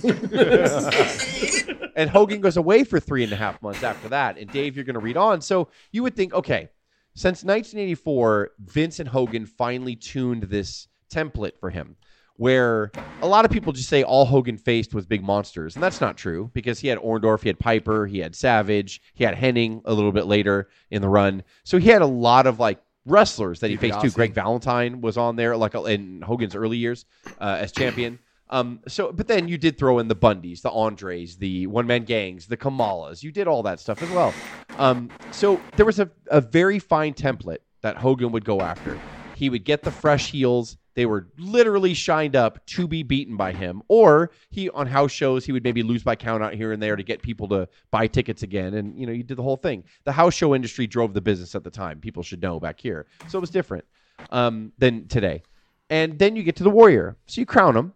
months 0.00 0.12
on 0.12 0.12
top 0.12 0.14
of 0.14 0.30
that. 0.30 1.92
and 1.96 2.10
Hogan 2.10 2.40
goes 2.40 2.56
away 2.56 2.84
for 2.84 3.00
three 3.00 3.24
and 3.24 3.32
a 3.32 3.36
half 3.36 3.60
months 3.62 3.82
after 3.82 4.08
that. 4.10 4.38
And 4.38 4.50
Dave, 4.50 4.76
you're 4.76 4.84
going 4.84 4.94
to 4.94 5.00
read 5.00 5.16
on. 5.16 5.40
So 5.40 5.68
you 5.92 6.02
would 6.02 6.16
think, 6.16 6.32
okay, 6.34 6.68
since 7.14 7.42
1984, 7.44 8.52
Vince 8.60 9.00
and 9.00 9.08
Hogan 9.08 9.46
finally 9.46 9.96
tuned 9.96 10.44
this 10.44 10.88
template 11.12 11.58
for 11.58 11.70
him, 11.70 11.96
where 12.40 12.90
a 13.20 13.28
lot 13.28 13.44
of 13.44 13.50
people 13.50 13.70
just 13.70 13.90
say 13.90 14.02
all 14.02 14.24
Hogan 14.24 14.56
faced 14.56 14.94
was 14.94 15.04
big 15.04 15.22
monsters, 15.22 15.74
and 15.74 15.82
that's 15.82 16.00
not 16.00 16.16
true 16.16 16.50
because 16.54 16.78
he 16.78 16.88
had 16.88 16.96
Orndorff, 16.96 17.42
he 17.42 17.50
had 17.50 17.58
Piper, 17.58 18.06
he 18.06 18.18
had 18.18 18.34
Savage, 18.34 19.02
he 19.12 19.24
had 19.24 19.34
Henning 19.34 19.82
a 19.84 19.92
little 19.92 20.10
bit 20.10 20.24
later 20.24 20.70
in 20.90 21.02
the 21.02 21.08
run. 21.10 21.42
So 21.64 21.76
he 21.76 21.90
had 21.90 22.00
a 22.00 22.06
lot 22.06 22.46
of 22.46 22.58
like 22.58 22.80
wrestlers 23.04 23.60
that 23.60 23.68
he 23.68 23.76
faced 23.76 24.00
too. 24.00 24.10
Greg 24.10 24.32
Valentine 24.32 25.02
was 25.02 25.18
on 25.18 25.36
there, 25.36 25.54
like 25.54 25.74
in 25.74 26.22
Hogan's 26.22 26.56
early 26.56 26.78
years 26.78 27.04
uh, 27.38 27.58
as 27.60 27.72
champion. 27.72 28.18
Um, 28.48 28.80
so, 28.88 29.12
but 29.12 29.28
then 29.28 29.46
you 29.46 29.58
did 29.58 29.76
throw 29.76 29.98
in 29.98 30.08
the 30.08 30.16
Bundys, 30.16 30.62
the 30.62 30.70
Andres, 30.70 31.36
the 31.36 31.66
one 31.66 31.86
man 31.86 32.04
gangs, 32.04 32.46
the 32.46 32.56
Kamalas. 32.56 33.22
You 33.22 33.32
did 33.32 33.48
all 33.48 33.62
that 33.64 33.80
stuff 33.80 34.02
as 34.02 34.08
well. 34.12 34.32
Um, 34.78 35.10
so 35.30 35.60
there 35.76 35.84
was 35.84 36.00
a, 36.00 36.10
a 36.28 36.40
very 36.40 36.78
fine 36.78 37.12
template 37.12 37.58
that 37.82 37.98
Hogan 37.98 38.32
would 38.32 38.46
go 38.46 38.62
after. 38.62 38.98
He 39.36 39.50
would 39.50 39.64
get 39.64 39.82
the 39.82 39.90
fresh 39.90 40.30
heels. 40.30 40.78
They 40.94 41.06
were 41.06 41.28
literally 41.38 41.94
shined 41.94 42.34
up 42.34 42.64
to 42.66 42.88
be 42.88 43.02
beaten 43.02 43.36
by 43.36 43.52
him. 43.52 43.82
Or 43.88 44.30
he 44.50 44.68
on 44.70 44.86
house 44.86 45.12
shows 45.12 45.44
he 45.44 45.52
would 45.52 45.64
maybe 45.64 45.82
lose 45.82 46.02
by 46.02 46.16
count 46.16 46.42
out 46.42 46.54
here 46.54 46.72
and 46.72 46.82
there 46.82 46.96
to 46.96 47.02
get 47.02 47.22
people 47.22 47.48
to 47.48 47.68
buy 47.90 48.06
tickets 48.06 48.42
again. 48.42 48.74
And 48.74 48.98
you 48.98 49.06
know, 49.06 49.12
you 49.12 49.22
did 49.22 49.36
the 49.36 49.42
whole 49.42 49.56
thing. 49.56 49.84
The 50.04 50.12
house 50.12 50.34
show 50.34 50.54
industry 50.54 50.86
drove 50.86 51.14
the 51.14 51.20
business 51.20 51.54
at 51.54 51.64
the 51.64 51.70
time. 51.70 52.00
People 52.00 52.22
should 52.22 52.42
know 52.42 52.58
back 52.58 52.80
here. 52.80 53.06
So 53.28 53.38
it 53.38 53.40
was 53.40 53.50
different 53.50 53.84
um, 54.30 54.72
than 54.78 55.06
today. 55.08 55.42
And 55.88 56.18
then 56.18 56.36
you 56.36 56.42
get 56.42 56.56
to 56.56 56.64
the 56.64 56.70
Warrior. 56.70 57.16
So 57.26 57.40
you 57.40 57.46
crown 57.46 57.76
him. 57.76 57.94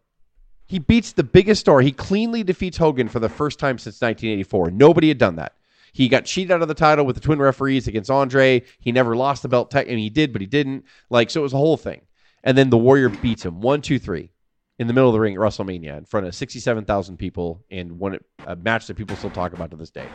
He 0.67 0.79
beats 0.79 1.13
the 1.13 1.23
biggest 1.23 1.61
star. 1.61 1.81
He 1.81 1.93
cleanly 1.93 2.43
defeats 2.43 2.77
Hogan 2.77 3.09
for 3.09 3.21
the 3.21 3.29
first 3.29 3.59
time 3.59 3.79
since 3.79 4.01
1984. 4.01 4.71
Nobody 4.71 5.09
had 5.09 5.19
done 5.19 5.37
that. 5.37 5.55
He 5.93 6.09
got 6.09 6.25
cheated 6.25 6.51
out 6.51 6.63
of 6.63 6.67
the 6.67 6.75
title 6.75 7.07
with 7.07 7.15
the 7.15 7.23
twin 7.23 7.39
referees 7.39 7.87
against 7.87 8.11
Andre. 8.11 8.63
He 8.81 8.91
never 8.91 9.15
lost 9.15 9.43
the 9.43 9.49
belt. 9.49 9.71
Tech, 9.71 9.87
I 9.87 9.91
mean, 9.91 9.99
he 9.99 10.11
did, 10.11 10.33
but 10.33 10.41
he 10.41 10.47
didn't. 10.47 10.85
Like, 11.09 11.31
so 11.31 11.41
it 11.41 11.45
was 11.45 11.53
a 11.53 11.59
whole 11.59 11.77
thing. 11.77 12.01
And 12.45 12.57
then 12.57 12.71
the 12.71 12.79
Warrior 12.79 13.09
beats 13.09 13.45
him 13.45 13.61
one, 13.61 13.81
two, 13.81 13.99
three 13.99 14.31
in 14.79 14.87
the 14.87 14.93
middle 14.93 15.09
of 15.09 15.15
the 15.15 15.21
ring 15.21 15.35
at 15.35 15.41
WrestleMania 15.41 15.97
in 15.97 16.05
front 16.05 16.27
of 16.27 16.35
67,000 16.35 17.17
people 17.17 17.65
in 17.71 17.99
one 17.99 18.19
a 18.47 18.55
match 18.55 18.87
that 18.87 18.97
people 18.97 19.17
still 19.17 19.31
talk 19.31 19.55
about 19.55 19.71
to 19.71 19.77
this 19.77 19.91
day. 19.91 20.07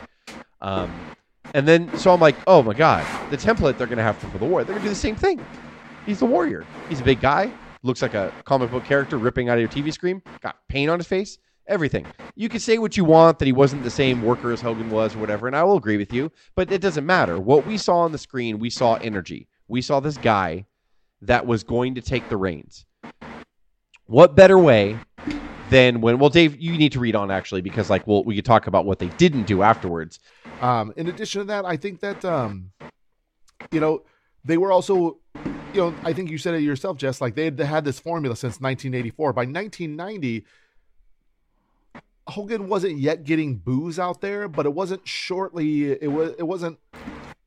Um, 0.60 0.92
and 1.54 1.66
then, 1.66 1.94
so 1.98 2.12
I'm 2.12 2.20
like, 2.20 2.36
oh 2.46 2.62
my 2.62 2.74
God, 2.74 3.04
the 3.30 3.36
template 3.36 3.76
they're 3.76 3.86
going 3.86 3.98
to 3.98 4.04
have 4.04 4.16
for 4.18 4.38
the 4.38 4.44
Warrior, 4.44 4.64
they're 4.64 4.74
going 4.74 4.82
to 4.82 4.88
do 4.88 4.94
the 4.94 5.00
same 5.00 5.16
thing. 5.16 5.44
He's 6.06 6.20
the 6.20 6.26
Warrior. 6.26 6.64
He's 6.88 7.00
a 7.00 7.04
big 7.04 7.20
guy, 7.20 7.52
looks 7.82 8.02
like 8.02 8.14
a 8.14 8.32
comic 8.44 8.70
book 8.70 8.84
character 8.84 9.18
ripping 9.18 9.48
out 9.48 9.58
of 9.58 9.60
your 9.60 9.68
TV 9.68 9.92
screen, 9.92 10.22
got 10.40 10.56
paint 10.68 10.88
on 10.88 10.98
his 10.98 11.08
face, 11.08 11.38
everything. 11.66 12.06
You 12.36 12.48
can 12.48 12.60
say 12.60 12.78
what 12.78 12.96
you 12.96 13.04
want 13.04 13.38
that 13.38 13.46
he 13.46 13.52
wasn't 13.52 13.82
the 13.82 13.90
same 13.90 14.22
worker 14.22 14.52
as 14.52 14.60
Hogan 14.60 14.90
was 14.90 15.16
or 15.16 15.18
whatever, 15.18 15.46
and 15.46 15.56
I 15.56 15.64
will 15.64 15.76
agree 15.76 15.96
with 15.96 16.12
you, 16.12 16.30
but 16.54 16.70
it 16.70 16.80
doesn't 16.80 17.06
matter. 17.06 17.40
What 17.40 17.66
we 17.66 17.76
saw 17.76 17.98
on 17.98 18.12
the 18.12 18.18
screen, 18.18 18.58
we 18.58 18.70
saw 18.70 18.94
energy. 18.96 19.48
We 19.66 19.82
saw 19.82 20.00
this 20.00 20.16
guy 20.16 20.66
that 21.22 21.46
was 21.46 21.64
going 21.64 21.94
to 21.94 22.00
take 22.00 22.28
the 22.28 22.36
reins. 22.36 22.86
What 24.06 24.34
better 24.34 24.58
way 24.58 24.98
than 25.68 26.00
when? 26.00 26.18
Well, 26.18 26.30
Dave, 26.30 26.60
you 26.60 26.76
need 26.76 26.92
to 26.92 27.00
read 27.00 27.14
on 27.14 27.30
actually 27.30 27.60
because 27.60 27.90
like 27.90 28.06
we'll, 28.06 28.24
we 28.24 28.34
could 28.34 28.44
talk 28.44 28.66
about 28.66 28.84
what 28.84 28.98
they 28.98 29.08
didn't 29.08 29.44
do 29.44 29.62
afterwards. 29.62 30.18
Um, 30.60 30.92
in 30.96 31.08
addition 31.08 31.40
to 31.40 31.44
that, 31.46 31.64
I 31.64 31.76
think 31.76 32.00
that 32.00 32.24
um, 32.24 32.72
you 33.70 33.80
know 33.80 34.02
they 34.44 34.56
were 34.56 34.72
also, 34.72 35.18
you 35.72 35.80
know, 35.80 35.94
I 36.02 36.12
think 36.12 36.30
you 36.30 36.38
said 36.38 36.54
it 36.54 36.62
yourself, 36.62 36.96
Jess. 36.96 37.20
Like 37.20 37.34
they 37.34 37.44
had, 37.44 37.58
had 37.58 37.84
this 37.84 38.00
formula 38.00 38.34
since 38.36 38.60
1984. 38.60 39.32
By 39.32 39.42
1990, 39.42 40.44
Hogan 42.28 42.68
wasn't 42.68 42.98
yet 42.98 43.24
getting 43.24 43.56
booze 43.56 43.98
out 43.98 44.20
there, 44.20 44.48
but 44.48 44.66
it 44.66 44.72
wasn't 44.72 45.06
shortly. 45.06 45.92
It 45.92 46.10
was. 46.10 46.34
It 46.38 46.44
wasn't. 46.44 46.78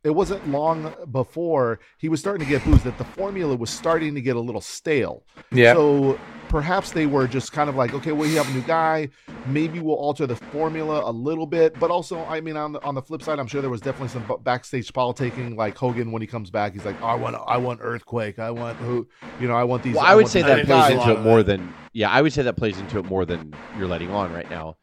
It 0.03 0.09
wasn't 0.09 0.47
long 0.49 0.93
before 1.11 1.79
he 1.97 2.09
was 2.09 2.19
starting 2.19 2.45
to 2.45 2.49
get 2.49 2.63
booze 2.65 2.83
that 2.83 2.97
the 2.97 3.05
formula 3.05 3.55
was 3.55 3.69
starting 3.69 4.13
to 4.15 4.21
get 4.21 4.35
a 4.35 4.39
little 4.39 4.61
stale. 4.61 5.23
Yeah. 5.51 5.73
So 5.73 6.19
perhaps 6.49 6.91
they 6.91 7.05
were 7.05 7.27
just 7.27 7.53
kind 7.53 7.69
of 7.69 7.75
like, 7.75 7.93
okay, 7.93 8.11
well, 8.11 8.29
you 8.29 8.37
have 8.37 8.49
a 8.49 8.53
new 8.53 8.61
guy. 8.61 9.09
Maybe 9.47 9.79
we'll 9.79 9.95
alter 9.95 10.27
the 10.27 10.35
formula 10.35 11.09
a 11.09 11.11
little 11.11 11.47
bit. 11.47 11.79
But 11.79 11.89
also, 11.89 12.23
I 12.25 12.41
mean, 12.41 12.57
on 12.57 12.73
the 12.73 12.83
on 12.83 12.95
the 12.95 13.01
flip 13.01 13.23
side, 13.23 13.39
I'm 13.39 13.47
sure 13.47 13.61
there 13.61 13.69
was 13.69 13.81
definitely 13.81 14.09
some 14.09 14.25
bu- 14.25 14.39
backstage 14.39 14.91
politicking. 14.91 15.55
Like 15.55 15.77
Hogan, 15.77 16.11
when 16.11 16.21
he 16.21 16.27
comes 16.27 16.49
back, 16.49 16.73
he's 16.73 16.85
like, 16.85 17.01
I 17.01 17.15
want, 17.15 17.37
I 17.47 17.57
want 17.57 17.79
Earthquake. 17.81 18.39
I 18.39 18.51
want 18.51 18.77
who, 18.79 19.07
you 19.39 19.47
know, 19.47 19.55
I 19.55 19.63
want 19.63 19.83
these. 19.83 19.95
Well, 19.95 20.05
I 20.05 20.15
would 20.15 20.27
say 20.27 20.41
that 20.41 20.65
plays 20.65 20.91
into 20.91 21.11
it 21.11 21.21
more 21.21 21.43
that. 21.43 21.57
than 21.57 21.73
yeah. 21.93 22.09
I 22.09 22.21
would 22.21 22.33
say 22.33 22.41
that 22.43 22.57
plays 22.57 22.77
into 22.77 22.99
it 22.99 23.05
more 23.05 23.25
than 23.25 23.53
you're 23.77 23.87
letting 23.87 24.11
on 24.11 24.33
right 24.33 24.49
now. 24.49 24.75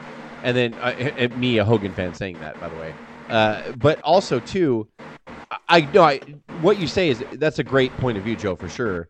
And 0.43 0.57
then 0.57 0.75
uh, 0.75 1.29
me, 1.37 1.59
a 1.59 1.65
Hogan 1.65 1.93
fan, 1.93 2.15
saying 2.15 2.41
that 2.41 2.59
by 2.59 2.71
the 2.71 2.77
way. 2.77 2.95
Uh, 3.29 3.73
but 3.77 4.01
also 4.01 4.41
too, 4.41 4.89
I- 5.69 5.81
know 5.93 6.03
I 6.03 6.19
what 6.63 6.79
you 6.79 6.87
say 6.87 7.09
is 7.09 7.25
that's 7.33 7.59
a 7.59 7.65
great 7.65 7.93
point 7.99 8.19
of 8.19 8.25
view, 8.25 8.37
Joe, 8.37 8.57
for 8.57 8.69
sure. 8.69 9.09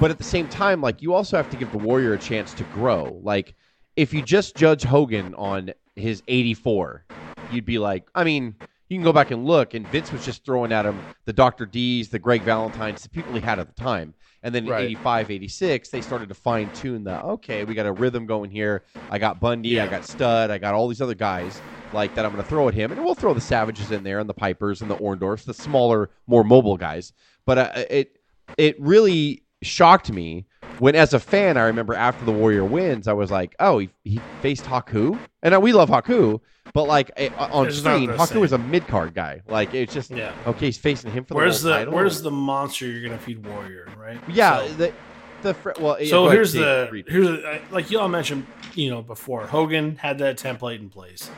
But 0.00 0.10
at 0.10 0.18
the 0.18 0.24
same 0.24 0.48
time, 0.48 0.80
like 0.80 1.02
you 1.02 1.14
also 1.14 1.36
have 1.36 1.50
to 1.50 1.56
give 1.56 1.70
the 1.72 1.78
Warrior 1.78 2.12
a 2.14 2.18
chance 2.18 2.54
to 2.54 2.64
grow. 2.64 3.20
Like 3.22 3.54
if 3.96 4.12
you 4.14 4.22
just 4.22 4.56
judge 4.56 4.84
Hogan 4.84 5.34
on 5.34 5.72
his 5.96 6.22
84, 6.28 7.04
you'd 7.52 7.64
be 7.64 7.78
like, 7.78 8.08
I 8.14 8.24
mean, 8.24 8.54
you 8.88 8.96
can 8.96 9.04
go 9.04 9.12
back 9.12 9.30
and 9.30 9.44
look, 9.44 9.74
and 9.74 9.86
Vince 9.88 10.12
was 10.12 10.24
just 10.24 10.44
throwing 10.44 10.72
at 10.72 10.86
him 10.86 10.98
the 11.24 11.32
Dr. 11.32 11.66
D's, 11.66 12.08
the 12.08 12.18
Greg 12.18 12.42
Valentines, 12.42 13.02
the 13.02 13.08
people 13.08 13.34
he 13.34 13.40
had 13.40 13.58
at 13.58 13.66
the 13.74 13.80
time. 13.80 14.14
And 14.42 14.54
then 14.54 14.64
in 14.64 14.70
Right. 14.70 14.84
85, 14.84 15.30
86, 15.30 15.88
they 15.88 16.00
started 16.00 16.28
to 16.28 16.34
fine 16.34 16.70
tune 16.72 17.04
the, 17.04 17.22
okay, 17.22 17.64
we 17.64 17.74
got 17.74 17.86
a 17.86 17.92
rhythm 17.92 18.26
going 18.26 18.50
here. 18.50 18.84
I 19.10 19.18
got 19.18 19.40
Bundy, 19.40 19.80
I 19.80 19.86
got 19.88 20.04
Stud, 20.04 20.50
I 20.50 20.58
got 20.58 20.74
all 20.74 20.88
these 20.88 21.02
other 21.02 21.14
guys 21.14 21.60
like 21.92 22.14
that 22.14 22.24
I'm 22.24 22.32
going 22.32 22.42
to 22.42 22.48
throw 22.48 22.68
at 22.68 22.74
him. 22.74 22.92
And 22.92 23.04
we'll 23.04 23.14
throw 23.14 23.34
the 23.34 23.40
Savages 23.40 23.90
in 23.90 24.04
there 24.04 24.18
and 24.20 24.28
the 24.28 24.34
Pipers 24.34 24.82
and 24.82 24.90
the 24.90 24.96
Orndorffs, 24.96 25.44
the 25.44 25.54
smaller, 25.54 26.10
more 26.26 26.44
mobile 26.44 26.76
guys. 26.76 27.12
But 27.46 27.58
uh, 27.58 27.72
it, 27.90 28.20
it 28.56 28.80
really 28.80 29.42
shocked 29.62 30.12
me 30.12 30.46
when, 30.78 30.94
as 30.94 31.14
a 31.14 31.18
fan, 31.20 31.56
I 31.56 31.62
remember 31.62 31.94
after 31.94 32.24
the 32.24 32.32
Warrior 32.32 32.64
wins, 32.64 33.08
I 33.08 33.12
was 33.12 33.30
like, 33.30 33.54
oh, 33.60 33.78
he, 33.78 33.90
he 34.04 34.20
faced 34.42 34.64
Haku. 34.64 35.18
And 35.42 35.60
we 35.62 35.72
love 35.72 35.88
Haku, 35.88 36.40
but 36.74 36.86
like 36.86 37.10
eh, 37.16 37.30
on 37.38 37.66
It's 37.68 37.78
screen, 37.78 38.10
Haku 38.10 38.26
same. 38.28 38.44
is 38.44 38.52
a 38.52 38.58
mid 38.58 38.86
card 38.86 39.14
guy. 39.14 39.42
Like 39.48 39.74
it's 39.74 39.92
just 39.94 40.10
Yeah. 40.10 40.32
okay. 40.46 40.66
He's 40.66 40.78
facing 40.78 41.10
him 41.12 41.24
for 41.24 41.34
Where's 41.34 41.62
the 41.62 41.70
the 41.70 41.74
title. 41.76 41.94
Where's 41.94 42.22
the 42.22 42.30
monster 42.30 42.86
you're 42.86 43.08
gonna 43.08 43.20
feed 43.20 43.44
Warrior, 43.46 43.88
right? 43.98 44.20
yeah 44.28 44.58
So- 44.66 44.72
the 44.74 44.92
the 45.42 45.54
fr- 45.54 45.70
well. 45.80 45.96
So 46.04 46.24
ahead, 46.24 46.34
here's 46.34 46.52
Dave, 46.52 46.90
the 46.90 47.04
here's 47.08 47.26
the, 47.28 47.60
like 47.70 47.90
y'all 47.92 48.08
mentioned, 48.08 48.46
you 48.74 48.90
know, 48.90 49.02
before 49.02 49.46
Hogan 49.46 49.96
had 49.96 50.18
that 50.18 50.36
template 50.36 50.80
in 50.80 50.88
place. 50.90 51.30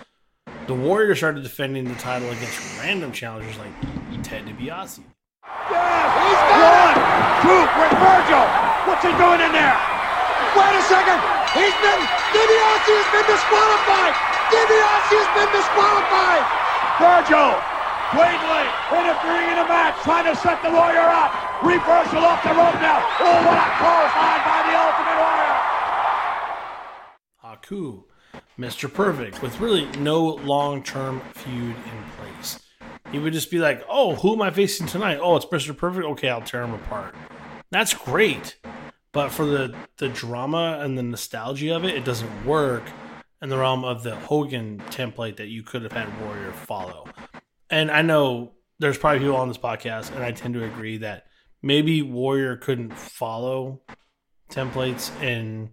The 0.67 0.75
Warrior 0.75 1.15
started 1.15 1.43
defending 1.43 1.85
the 1.85 1.95
title 1.97 2.29
against 2.31 2.79
random 2.79 3.13
challengers 3.13 3.57
like 3.59 4.23
Ted 4.23 4.47
DiBiase. 4.47 5.01
He's 5.45 6.43
got 6.47 6.61
One, 6.61 6.97
two, 7.43 7.63
with 7.81 7.95
Virgil. 7.99 8.47
What's 8.87 9.03
he 9.03 9.13
doing 9.17 9.41
in 9.41 9.51
there? 9.51 9.77
Wait 10.55 10.75
a 10.79 10.85
second. 10.87 11.19
He's 11.57 11.75
been, 11.83 12.01
DiBiase 12.31 12.87
has 12.87 13.09
been 13.11 13.27
disqualified. 13.27 14.15
DiBiase 14.53 15.11
has 15.19 15.29
been 15.35 15.51
disqualified. 15.51 16.45
Virgil, 17.03 17.51
Quaidley 18.15 18.67
interfering 18.95 19.49
in 19.51 19.57
the 19.59 19.67
match, 19.67 19.99
trying 20.05 20.29
to 20.31 20.37
set 20.39 20.63
the 20.63 20.71
Warrior 20.71 21.09
up. 21.11 21.35
Reversal 21.65 22.23
off 22.23 22.43
the 22.43 22.55
rope 22.55 22.79
now. 22.79 23.03
Oh, 23.19 23.43
what 23.43 23.59
a 23.59 23.69
clothesline 23.81 24.43
by 24.47 24.61
the 24.71 24.75
Ultimate 24.79 25.19
Warrior. 25.19 25.57
Haku, 27.43 28.05
Mr. 28.59 28.93
Perfect, 28.93 29.43
with 29.43 29.59
really 29.61 29.87
no 29.99 30.39
long 30.45 30.83
term 30.83 31.21
feud 31.35 31.75
in 31.75 32.05
place. 32.19 32.60
He 33.13 33.19
would 33.19 33.33
just 33.33 33.51
be 33.51 33.59
like, 33.59 33.85
oh, 33.89 34.15
who 34.15 34.35
am 34.35 34.43
I 34.43 34.51
facing 34.51 34.87
tonight? 34.87 35.19
Oh, 35.21 35.37
it's 35.37 35.47
Mr. 35.47 35.77
Perfect. 35.77 36.07
Okay, 36.07 36.29
I'll 36.29 36.43
tear 36.43 36.63
him 36.63 36.75
apart. 36.75 37.15
That's 37.71 37.95
great. 37.95 38.57
But 39.13 39.31
for 39.31 39.45
the, 39.45 39.75
the 39.97 40.09
drama 40.09 40.79
and 40.81 40.97
the 40.97 41.03
nostalgia 41.03 41.75
of 41.75 41.85
it, 41.85 41.97
it 41.97 42.05
doesn't 42.05 42.47
work 42.47 42.85
in 43.43 43.49
the 43.49 43.59
realm 43.59 43.85
of 43.85 44.03
the 44.03 44.15
Hogan 44.15 44.79
template 44.91 45.37
that 45.37 45.49
you 45.49 45.63
could 45.63 45.83
have 45.83 45.93
had 45.93 46.21
Warrior 46.21 46.53
follow. 46.53 47.09
And 47.69 47.91
I 47.91 48.03
know 48.03 48.53
there's 48.79 48.99
probably 48.99 49.21
people 49.21 49.37
on 49.37 49.49
this 49.49 49.59
podcast, 49.59 50.15
and 50.15 50.23
I 50.23 50.33
tend 50.33 50.55
to 50.55 50.65
agree 50.65 50.99
that 50.99 51.27
maybe 51.63 52.03
Warrior 52.03 52.57
couldn't 52.57 52.95
follow 52.97 53.81
templates 54.51 55.11
in 55.23 55.71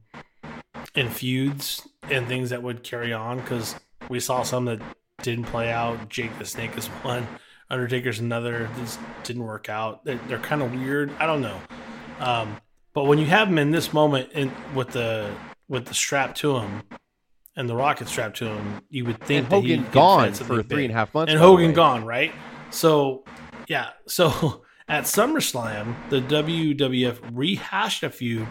in 0.96 1.10
feuds 1.10 1.88
and 2.10 2.28
things 2.28 2.50
that 2.50 2.64
would 2.64 2.84
carry 2.84 3.14
on 3.14 3.40
because 3.40 3.76
we 4.10 4.20
saw 4.20 4.44
some 4.44 4.66
that 4.66 4.82
didn't 5.24 5.46
play 5.46 5.72
out. 5.72 6.10
Jake 6.10 6.38
the 6.38 6.46
Snake 6.46 6.78
is 6.78 6.88
one, 6.88 7.28
Undertaker's 7.70 8.20
another. 8.20 8.70
This 8.78 8.98
didn't 9.24 9.44
work 9.44 9.70
out. 9.70 10.06
They're, 10.06 10.20
they're 10.28 10.40
kind 10.40 10.62
of 10.62 10.74
weird. 10.74 11.12
I 11.20 11.26
don't 11.26 11.42
know. 11.42 11.60
Um, 12.20 12.58
but 12.94 13.06
when 13.06 13.18
you 13.20 13.26
have 13.26 13.48
him 13.48 13.58
in 13.58 13.72
this 13.72 13.94
moment 13.94 14.32
in 14.34 14.52
with 14.74 14.90
the 14.90 15.30
with 15.68 15.86
the 15.86 15.94
strap 15.94 16.34
to 16.36 16.58
him 16.60 16.84
and 17.56 17.68
the 17.68 17.76
rocket 17.76 18.08
strap 18.08 18.34
to 18.36 18.46
him, 18.46 18.82
you 18.90 19.06
would 19.06 19.20
think 19.24 19.46
And 19.46 19.52
that 19.52 19.56
Hogan 19.56 19.86
gone 19.92 20.34
for 20.34 20.64
three 20.64 20.64
big. 20.64 20.86
and 20.86 20.92
a 20.92 20.96
half 20.98 21.14
months, 21.14 21.32
and 21.32 21.40
Hogan 21.40 21.74
gone, 21.74 22.06
right? 22.06 22.32
So 22.70 23.24
yeah, 23.68 23.90
so 24.08 24.64
at 24.88 25.04
SummerSlam, 25.06 25.96
the 26.10 26.22
WWF 26.22 27.20
rehashed 27.34 28.04
a 28.04 28.10
feud 28.10 28.48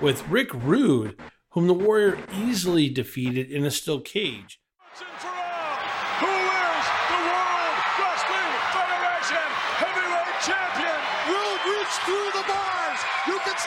with 0.00 0.26
Rick 0.28 0.52
Rude, 0.54 1.18
whom 1.50 1.66
the 1.68 1.74
Warrior 1.74 2.18
easily 2.34 2.88
defeated 2.88 3.50
in 3.50 3.64
a 3.64 3.70
steel 3.70 4.00
cage. 4.00 4.60
Once 4.94 5.00
and 5.02 5.18
for 5.18 5.26
all, 5.26 5.74
who 6.22 6.26
is 6.28 6.86
the 7.10 7.18
World 7.18 7.74
Wrestling 7.98 8.52
Federation 8.70 9.46
Heavyweight 9.82 10.38
Champion? 10.46 10.98
Rude 11.26 11.62
reach 11.66 11.94
through 12.06 12.30
the 12.38 12.44
bars. 12.46 13.00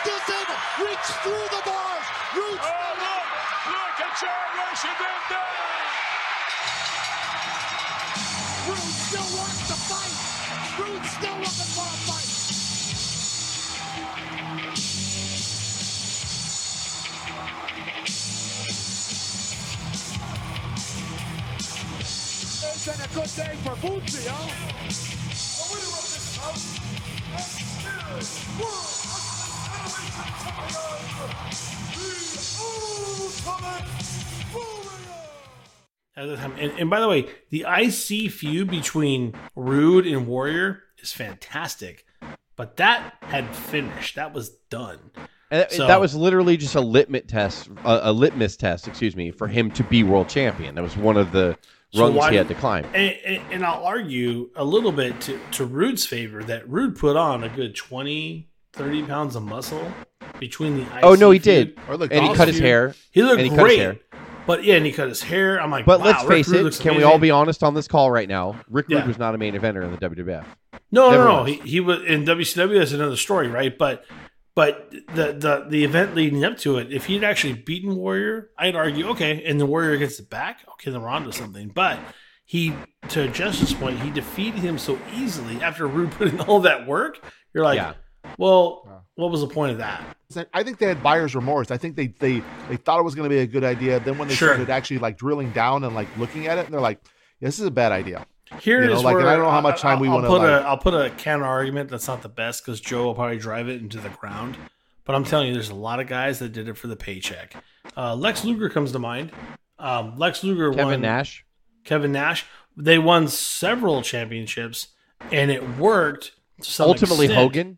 You 0.03 0.09
can 0.09 0.19
still. 0.21 0.41
Reach 0.79 1.07
through 1.21 1.45
the 1.51 1.61
bars. 1.63 2.05
Rude. 2.33 2.57
Oh, 2.57 2.69
look, 2.97 3.25
look 3.69 4.01
at 4.01 4.13
Generation 4.17 4.93
Van 4.97 5.21
Dam. 5.29 5.45
Rude 8.67 8.95
still 8.97 9.29
wants 9.37 9.61
to 9.67 9.75
fight. 9.85 10.15
Rude 10.79 11.05
still 11.05 11.37
looking 11.37 11.69
for 11.75 11.85
a 11.85 11.97
fight. 12.07 12.29
Isn't 22.73 23.01
a 23.01 23.07
good 23.13 23.31
day 23.35 23.53
for 23.61 23.75
Bootsy, 23.75 24.25
huh? 24.27 24.49
The 25.57 25.65
winner 25.73 25.93
of 25.93 26.05
this 26.09 26.25
is 28.17 28.29
World 28.59 29.30
At 36.17 36.27
the 36.27 36.35
time, 36.35 36.53
and, 36.59 36.73
and 36.77 36.89
by 36.89 36.99
the 36.99 37.07
way, 37.07 37.27
the 37.49 37.65
IC 37.67 38.31
feud 38.31 38.69
between 38.69 39.33
Rude 39.55 40.05
and 40.05 40.27
Warrior 40.27 40.83
is 40.97 41.13
fantastic, 41.13 42.05
but 42.57 42.75
that 42.77 43.15
had 43.21 43.55
finished. 43.55 44.15
That 44.17 44.33
was 44.33 44.49
done. 44.69 44.99
And 45.49 45.61
that- 45.61 45.71
So- 45.71 45.87
that 45.87 46.01
was 46.01 46.13
literally 46.13 46.57
just 46.57 46.75
a 46.75 46.81
litmus 46.81 47.23
test, 47.27 47.69
a, 47.85 48.09
a 48.09 48.11
litmus 48.11 48.57
test, 48.57 48.89
excuse 48.89 49.15
me, 49.15 49.31
for 49.31 49.47
him 49.47 49.71
to 49.71 49.83
be 49.85 50.03
world 50.03 50.27
champion. 50.27 50.75
That 50.75 50.81
was 50.83 50.97
one 50.97 51.15
of 51.15 51.31
the 51.31 51.57
So 51.93 52.03
rungs 52.03 52.15
why 52.15 52.31
he 52.31 52.35
had 52.35 52.49
to 52.49 52.55
climb. 52.55 52.83
And, 52.93 53.15
and, 53.25 53.53
and 53.53 53.65
I'll 53.65 53.83
argue 53.85 54.49
a 54.57 54.65
little 54.65 54.91
bit 54.91 55.19
to, 55.21 55.39
to 55.53 55.65
Rude's 55.65 56.05
favor 56.05 56.43
that 56.43 56.67
Rude 56.69 56.97
put 56.97 57.15
on 57.15 57.45
a 57.45 57.49
good 57.49 57.73
20, 57.73 58.49
30 58.73 59.03
pounds 59.03 59.35
of 59.35 59.43
muscle 59.43 59.91
between 60.39 60.75
the 60.75 60.81
IC 60.83 61.03
Oh 61.03 61.15
no, 61.15 61.31
he 61.31 61.39
did, 61.39 61.77
and 61.87 62.11
he 62.11 62.33
cut 62.33 62.47
his 62.47 62.59
hair. 62.59 62.95
He 63.11 63.23
looked 63.23 63.41
and 63.41 63.49
he 63.51 63.55
cut 63.55 63.67
his 63.67 63.77
great. 63.77 63.79
hair. 63.79 63.97
But 64.47 64.63
yeah, 64.63 64.75
and 64.75 64.85
he 64.85 64.91
cut 64.91 65.07
his 65.07 65.21
hair. 65.21 65.61
I'm 65.61 65.69
like, 65.69 65.85
But 65.85 65.99
wow, 65.99 66.07
let's 66.07 66.23
face 66.23 66.47
Rude 66.47 66.73
it, 66.73 66.79
can 66.79 66.95
we 66.95 67.03
all 67.03 67.19
be 67.19 67.31
honest 67.31 67.63
on 67.63 67.73
this 67.73 67.87
call 67.87 68.09
right 68.09 68.27
now? 68.27 68.59
Rick 68.69 68.87
Rude 68.89 69.05
was 69.05 69.17
not 69.17 69.35
a 69.35 69.37
main 69.37 69.53
eventer 69.53 69.83
in 69.83 69.91
the 69.91 69.97
WWF. 69.97 70.45
No, 70.91 71.11
Never 71.11 71.23
no, 71.23 71.37
no. 71.37 71.43
He, 71.45 71.53
he 71.55 71.79
was 71.79 72.03
in 72.03 72.25
WCW. 72.25 72.79
That's 72.79 72.91
another 72.91 73.15
story, 73.15 73.47
right? 73.47 73.77
But 73.77 74.03
but 74.55 74.91
the 74.91 75.33
the 75.33 75.65
the 75.69 75.83
event 75.83 76.15
leading 76.15 76.43
up 76.43 76.57
to 76.59 76.77
it, 76.77 76.91
if 76.91 77.05
he'd 77.05 77.23
actually 77.23 77.53
beaten 77.53 77.95
Warrior, 77.95 78.49
I'd 78.57 78.75
argue 78.75 79.09
okay, 79.09 79.43
and 79.45 79.59
the 79.59 79.65
Warrior 79.65 79.97
gets 79.97 80.19
it 80.19 80.29
back. 80.29 80.61
Okay, 80.73 80.91
then 80.91 81.01
we're 81.01 81.09
on 81.09 81.23
to 81.25 81.31
something. 81.31 81.69
But 81.69 81.99
he, 82.45 82.73
to 83.09 83.29
Justice's 83.29 83.73
point, 83.73 83.99
he 83.99 84.09
defeated 84.09 84.59
him 84.59 84.77
so 84.77 84.99
easily 85.13 85.61
after 85.61 85.87
Rude 85.87 86.11
put 86.17 86.27
in 86.27 86.41
all 86.41 86.59
that 86.61 86.85
work. 86.85 87.23
You're 87.53 87.63
like, 87.63 87.77
Yeah. 87.77 87.93
Well, 88.37 89.05
what 89.15 89.31
was 89.31 89.41
the 89.41 89.47
point 89.47 89.71
of 89.73 89.77
that? 89.79 90.03
I 90.53 90.63
think 90.63 90.77
they 90.79 90.85
had 90.87 91.03
buyer's 91.03 91.35
remorse. 91.35 91.71
I 91.71 91.77
think 91.77 91.95
they 91.95 92.07
they 92.07 92.41
they 92.69 92.77
thought 92.77 92.99
it 92.99 93.03
was 93.03 93.15
going 93.15 93.29
to 93.29 93.33
be 93.35 93.41
a 93.41 93.47
good 93.47 93.63
idea. 93.63 93.99
Then 93.99 94.17
when 94.17 94.27
they 94.27 94.33
Sure. 94.33 94.49
started 94.49 94.69
actually 94.69 94.99
like 94.99 95.17
drilling 95.17 95.51
down 95.51 95.83
and 95.83 95.93
like 95.93 96.07
looking 96.17 96.47
at 96.47 96.57
it, 96.57 96.65
and 96.65 96.73
they're 96.73 96.79
like, 96.81 96.99
"This 97.41 97.59
is 97.59 97.65
a 97.65 97.71
bad 97.71 97.91
idea." 97.91 98.25
Here 98.59 98.81
You 98.81 98.87
know, 98.89 98.95
is 98.97 99.03
like, 99.03 99.15
and 99.15 99.23
where 99.23 99.31
I 99.33 99.35
don't 99.35 99.45
know 99.45 99.51
how 99.51 99.61
much 99.61 99.79
time 99.81 99.99
we 99.99 100.07
I'll 100.09 100.15
wanna, 100.15 100.27
put 100.27 100.39
like- 100.41 100.61
a 100.63 100.67
I'll 100.67 100.77
put 100.77 100.93
a 100.93 101.09
counter 101.11 101.45
argument 101.45 101.89
that's 101.89 102.07
not 102.07 102.21
the 102.21 102.29
best 102.29 102.65
because 102.65 102.79
Joe 102.81 103.03
will 103.05 103.15
probably 103.15 103.37
drive 103.37 103.67
it 103.69 103.81
into 103.81 103.99
the 103.99 104.09
ground. 104.09 104.57
But 105.05 105.15
I'm 105.15 105.23
telling 105.23 105.47
you, 105.47 105.53
there's 105.53 105.69
a 105.69 105.75
lot 105.75 105.99
of 105.99 106.07
guys 106.07 106.39
that 106.39 106.49
did 106.53 106.67
it 106.69 106.77
for 106.77 106.87
the 106.87 106.95
paycheck. 106.95 107.55
Uh, 107.97 108.15
Lex 108.15 108.45
Luger 108.45 108.69
comes 108.69 108.91
to 108.91 108.99
mind. 108.99 109.31
Um, 109.79 110.15
Lex 110.17 110.43
Luger 110.43 110.69
Kevin 110.71 110.85
won 110.85 111.01
Nash. 111.01 111.43
Kevin 111.83 112.11
Nash. 112.11 112.45
They 112.77 112.99
won 112.99 113.27
several 113.27 114.01
championships 114.01 114.89
and 115.31 115.49
it 115.51 115.77
worked. 115.77 116.31
To 116.61 116.69
some 116.71 116.89
Ultimately, 116.89 117.25
extent. 117.25 117.41
Hogan. 117.41 117.77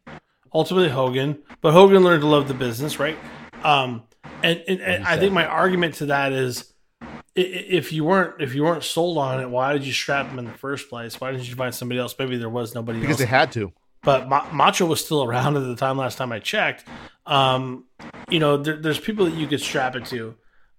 Ultimately 0.53 0.89
Hogan, 0.89 1.41
but 1.61 1.73
Hogan 1.73 2.03
learned 2.03 2.21
to 2.21 2.27
love 2.27 2.47
the 2.47 2.53
business, 2.53 2.99
right? 2.99 3.17
Um, 3.63 4.03
and, 4.41 4.63
and, 4.67 4.81
and 4.81 5.03
I 5.05 5.17
think 5.17 5.33
my 5.33 5.45
argument 5.45 5.95
to 5.95 6.07
that 6.07 6.31
is, 6.33 6.73
if 7.35 7.91
you 7.91 8.03
weren't 8.03 8.41
if 8.41 8.53
you 8.53 8.63
weren't 8.63 8.83
sold 8.83 9.17
on 9.17 9.39
it, 9.39 9.49
why 9.49 9.73
did 9.73 9.85
you 9.85 9.91
strap 9.93 10.27
him 10.27 10.37
in 10.37 10.45
the 10.45 10.51
first 10.51 10.89
place? 10.89 11.19
Why 11.19 11.31
didn't 11.31 11.49
you 11.49 11.55
find 11.55 11.73
somebody 11.73 11.99
else? 11.99 12.13
Maybe 12.19 12.37
there 12.37 12.49
was 12.49 12.75
nobody 12.75 12.99
because 12.99 13.15
else. 13.15 13.19
they 13.21 13.25
had 13.25 13.51
to. 13.53 13.73
but 14.03 14.29
Ma- 14.29 14.47
Macho 14.51 14.85
was 14.85 15.03
still 15.03 15.23
around 15.23 15.57
at 15.57 15.61
the 15.61 15.75
time. 15.75 15.97
Last 15.97 16.17
time 16.17 16.31
I 16.31 16.39
checked, 16.39 16.85
um, 17.25 17.85
you 18.29 18.39
know, 18.39 18.57
there, 18.57 18.77
there's 18.77 18.99
people 18.99 19.25
that 19.25 19.33
you 19.33 19.47
could 19.47 19.61
strap 19.61 19.95
it 19.95 20.05
to. 20.07 20.35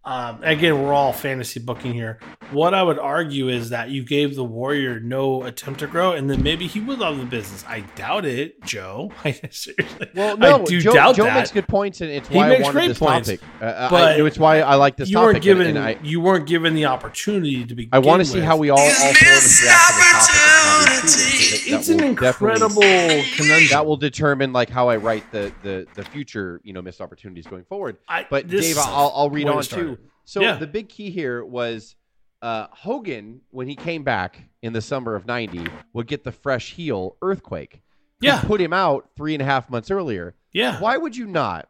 Um, 0.07 0.41
again, 0.43 0.83
we're 0.83 0.93
all 0.93 1.15
fantasy 1.15 1.61
booking 1.61 1.95
here. 1.95 2.19
What 2.53 2.75
I 2.75 2.83
would 2.83 2.99
argue 2.99 3.49
is 3.49 3.71
that 3.71 3.89
you 3.89 4.05
gave 4.05 4.35
the 4.37 4.45
Warrior 4.45 5.01
no 5.01 5.45
attempt 5.45 5.81
to 5.81 5.87
grow, 5.87 6.13
and 6.13 6.29
then 6.29 6.43
maybe 6.43 6.67
he 6.67 6.79
would 6.79 6.99
love 6.99 7.17
the 7.17 7.25
business. 7.25 7.65
I 7.67 7.81
doubt 7.97 8.27
it, 8.27 8.63
Joe. 8.65 9.13
I 9.25 9.33
seriously, 9.51 10.09
Well, 10.15 10.37
no, 10.37 10.61
I 10.61 10.65
do 10.65 10.81
Joe, 10.83 10.93
doubt 10.93 11.17
Joe 11.17 11.25
that. 11.25 11.35
makes 11.37 11.51
good 11.53 11.67
points, 11.67 12.03
and 12.03 12.11
it's 12.11 12.29
He 12.29 12.37
why 12.37 12.47
I 12.47 12.49
makes 12.51 12.63
wanted 12.65 12.73
great 12.75 12.89
this 12.89 12.99
points, 12.99 13.29
topic. 13.31 13.41
Uh, 13.63 13.89
but 13.89 14.21
I, 14.21 14.27
it's 14.27 14.39
why 14.39 14.61
I 14.61 14.75
like 14.75 14.97
this 14.99 15.09
you 15.09 15.15
topic. 15.17 15.27
weren't 15.27 15.43
given 15.43 15.67
and, 15.69 15.79
and 15.79 15.87
I, 15.87 15.99
you 16.03 16.21
weren't 16.21 16.47
given 16.47 16.75
the 16.75 16.85
opportunity 16.85 17.65
to 17.65 17.75
be. 17.75 17.89
I 17.91 17.99
want 18.01 18.21
to 18.21 18.27
see 18.27 18.41
how 18.41 18.59
we 18.59 18.69
all, 18.69 18.79
all 18.79 18.91
four 18.91 19.09
of 19.11 19.17
us 19.17 19.17
react 19.17 19.19
to 19.21 19.25
this 19.25 20.29
topic. 20.29 20.64
And 20.81 20.89
how 20.89 20.95
we 20.95 21.09
treat 21.09 21.09
it, 21.09 21.51
'cause 21.51 21.53
it- 21.67 21.73
It's 21.73 21.89
an 21.89 21.97
definitely- 21.99 22.09
incredible 22.09 23.25
conundrum. 23.37 23.69
That 23.71 23.87
will 23.87 23.97
determine 23.97 24.53
like 24.53 24.71
how 24.71 24.89
I 24.89 24.97
write 24.97 25.31
the 25.33 25.53
the 25.63 25.87
the 25.95 26.05
future 26.05 26.61
you 26.65 26.73
know 26.73 26.83
missed 26.83 27.01
opportunities 27.01 27.47
going 27.47 27.65
forward. 27.65 27.99
I- 28.09 28.27
But 28.29 28.49
Dave, 28.49 28.77
I'll, 28.79 29.13
I'll 29.15 29.31
read 29.31 29.49
on 29.49 29.63
too. 29.63 29.99
So 30.25 30.41
Yeah. 30.41 30.57
the 30.57 30.67
big 30.67 30.89
key 30.89 31.11
here 31.11 31.45
was 31.45 31.97
uh, 32.43 32.67
Hogan 32.71 33.41
when 33.51 33.69
he 33.69 33.75
came 33.75 34.03
back 34.05 34.39
in 34.63 34.73
the 34.75 34.81
summer 34.83 35.15
of 35.15 35.27
'90 35.27 35.67
would 35.95 36.07
get 36.07 36.25
the 36.25 36.33
fresh 36.33 36.73
heel 36.75 37.17
earthquake. 37.23 37.81
Yeah. 38.21 38.41
put 38.43 38.61
him 38.61 38.73
out 38.73 39.11
three 39.17 39.35
and 39.35 39.43
a 39.43 39.45
half 39.45 39.69
months 39.69 39.91
earlier. 39.91 40.35
Yeah. 40.53 40.79
Why 40.81 40.97
would 40.97 41.15
you 41.17 41.27
not? 41.27 41.69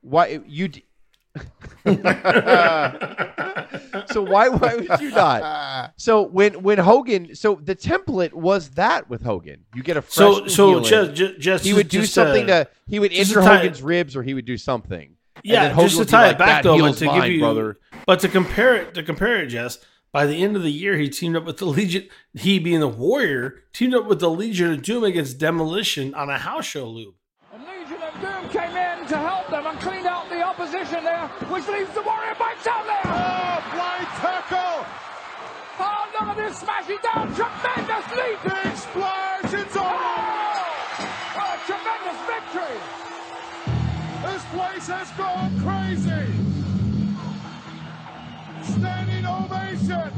Why 0.00 0.40
you? 0.46 0.68
D- 1.36 1.42
so 4.12 4.22
why 4.22 4.48
why 4.48 4.76
would 4.76 5.00
you 5.00 5.10
not? 5.10 5.92
So 5.96 6.22
when 6.22 6.62
when 6.62 6.78
Hogan, 6.78 7.34
so 7.34 7.58
the 7.62 7.74
template 7.76 8.32
was 8.32 8.70
that 8.70 9.08
with 9.10 9.22
Hogan, 9.22 9.64
you 9.74 9.82
get 9.82 9.96
a 9.96 10.02
fresh 10.02 10.14
So 10.14 10.46
so 10.46 10.68
heel 10.68 10.80
just 10.80 11.14
just, 11.14 11.38
just 11.40 11.64
he 11.64 11.74
would 11.74 11.88
do 11.88 12.02
just 12.02 12.14
something 12.14 12.46
to, 12.46 12.64
to 12.64 12.70
he 12.86 12.98
would 12.98 13.12
injure 13.12 13.40
to 13.40 13.46
tie- 13.46 13.56
Hogan's 13.58 13.82
ribs 13.82 14.16
or 14.16 14.22
he 14.22 14.34
would 14.34 14.44
do 14.46 14.56
something. 14.56 15.16
Yeah, 15.42 15.74
just 15.74 15.94
to 15.94 15.98
would 16.00 16.06
be 16.06 16.10
tie 16.10 16.26
like, 16.28 16.36
it 16.36 16.38
back 16.38 16.62
"That 16.62 16.68
though, 16.68 16.78
but 16.78 16.96
to 16.96 17.04
mine, 17.06 17.20
give 17.20 17.30
you, 17.32 17.40
brother. 17.40 17.76
but 18.06 18.20
to 18.20 18.28
compare 18.28 18.76
it, 18.76 18.94
to 18.94 19.02
compare 19.02 19.42
it, 19.42 19.46
Jess. 19.48 19.78
By 20.12 20.26
the 20.26 20.42
end 20.44 20.54
of 20.54 20.62
the 20.62 20.70
year, 20.70 20.96
he 20.96 21.08
teamed 21.08 21.34
up 21.36 21.44
with 21.44 21.56
the 21.58 21.64
Legion. 21.66 22.08
He 22.34 22.60
being 22.60 22.78
the 22.78 22.86
Warrior, 22.88 23.64
teamed 23.72 23.94
up 23.94 24.06
with 24.06 24.20
the 24.20 24.30
Legion 24.30 24.72
of 24.72 24.82
Doom 24.82 25.02
against 25.02 25.38
Demolition 25.38 26.14
on 26.14 26.30
a 26.30 26.38
house 26.38 26.64
show 26.66 26.88
loop. 26.88 27.16
A 27.52 27.58
Legion 27.58 28.00
of 28.00 28.20
Doom 28.20 28.48
came 28.48 28.70
in 28.76 29.06
to 29.08 29.18
help 29.18 29.48
them 29.48 29.66
and 29.66 29.78
cleaned 29.80 30.06
out 30.06 30.28
the 30.30 30.40
opposition 30.40 31.02
there, 31.02 31.23
which 31.50 31.66
leaves 31.68 31.92
the 31.94 32.02
Warrior 32.02 32.34
bites 32.38 32.66
out 32.66 32.86
there. 32.86 33.02
Oh, 33.04 33.60
flying 33.74 34.06
tackle! 34.22 34.86
Oh, 35.80 36.06
look 36.14 36.28
at 36.28 36.36
this 36.36 36.58
smashing 36.58 36.98
down, 37.02 37.34
tremendous 37.34 38.06
leap. 38.14 38.38
Big 38.44 38.76
splash, 38.76 39.54
it's 39.54 39.76
over! 39.76 39.88
Oh, 41.34 41.54
a 41.54 41.58
tremendous 41.66 42.18
victory. 42.30 42.78
This 44.24 44.44
place 44.54 44.86
has 44.88 45.10
gone 45.18 45.52
crazy! 45.60 46.26
Standing 48.62 49.26
ovation 49.26 50.12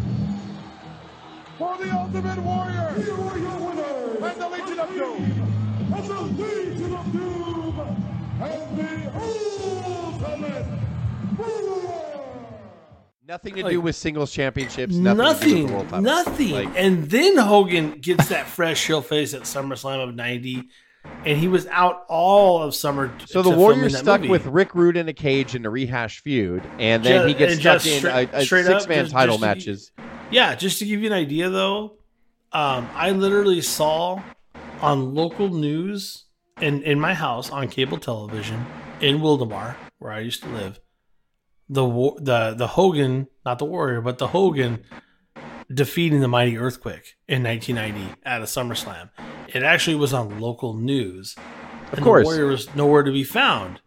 for 1.59 1.77
the 1.79 1.91
Ultimate 1.91 2.39
Warrior! 2.43 2.95
And 2.97 4.41
the 4.41 4.49
Legion 4.49 4.79
of 4.79 4.89
Doom! 4.91 5.23
And 5.95 6.07
the 6.07 6.21
Legion 6.21 6.95
of 6.95 7.13
Doom! 7.13 7.81
And 8.41 8.79
the 8.79 9.13
Ultimate 9.15 9.65
Warrior! 9.65 10.16
Nothing 13.29 13.55
to 13.57 13.63
Like, 13.65 13.73
do 13.73 13.81
with 13.81 13.97
singles 13.97 14.33
championships. 14.33 14.95
Nothing. 14.95 15.67
to 15.67 15.67
do 15.69 15.75
with 15.75 15.91
the 15.91 16.01
Nothing, 16.01 16.51
nothing. 16.51 16.51
Like, 16.53 16.69
and 16.77 17.11
then 17.11 17.37
Hogan 17.37 17.99
gets 18.01 18.29
that 18.29 18.47
fresh 18.47 18.87
heel 18.87 19.03
face 19.03 19.35
at 19.35 19.43
SummerSlam 19.43 20.01
of 20.09 20.15
'90, 20.15 20.63
and 21.25 21.37
he 21.37 21.49
was 21.49 21.67
out 21.67 22.05
all 22.09 22.63
of 22.63 22.73
summer. 22.73 23.13
so 23.27 23.43
the 23.43 23.51
Warriors 23.51 23.99
stuck 23.99 24.21
movie. 24.21 24.31
with 24.31 24.47
Rick 24.47 24.77
Rude 24.77 24.97
in 24.97 25.09
a 25.09 25.13
cage 25.13 25.57
in 25.57 25.67
a 25.67 25.71
rehash 25.71 26.21
feud, 26.21 26.63
and 26.79 27.05
then 27.05 27.23
Ju- 27.23 27.27
he 27.29 27.35
gets 27.35 27.53
and 27.55 27.61
stuck 27.61 27.83
just 27.83 28.05
in 28.05 28.11
a, 28.11 28.29
a 28.33 28.45
six-man 28.47 29.05
just- 29.07 29.13
title 29.13 29.35
just 29.39 29.41
matches. 29.41 29.93
Yeah, 30.31 30.55
just 30.55 30.79
to 30.79 30.87
give 30.87 31.01
you 31.01 31.07
an 31.09 31.13
idea, 31.13 31.51
though, 31.51 31.99
um, 32.53 32.89
I 32.95 33.11
literally 33.11 33.61
saw 33.61 34.23
on 34.81 35.15
local 35.15 35.49
news 35.49 36.27
in 36.61 36.83
in 36.85 37.01
my 37.01 37.13
house 37.15 37.51
on 37.51 37.67
cable 37.69 37.99
television 37.99 38.65
in 39.01 39.19
Wildomar, 39.19 39.75
where 39.99 40.13
I 40.13 40.21
used 40.21 40.45
to 40.45 40.49
live, 40.51 40.79
the 41.69 41.85
war, 41.85 42.17
the 42.21 42.55
the 42.57 42.67
Hogan, 42.69 43.29
not 43.45 43.59
the 43.59 43.65
Warrior, 43.65 44.01
but 44.01 44.19
the 44.19 44.29
Hogan 44.29 44.85
defeating 45.73 46.21
the 46.21 46.29
Mighty 46.29 46.57
Earthquake 46.59 47.17
in 47.29 47.43
1990 47.43 48.21
at 48.25 48.41
a 48.41 48.45
SummerSlam. 48.45 49.11
It 49.49 49.63
actually 49.63 49.97
was 49.97 50.13
on 50.13 50.39
local 50.41 50.75
news. 50.75 51.37
Of 51.93 52.01
course. 52.01 52.23
the 52.23 52.27
Warrior 52.27 52.47
was 52.47 52.75
nowhere 52.75 53.03
to 53.03 53.13
be 53.13 53.25
found. 53.25 53.81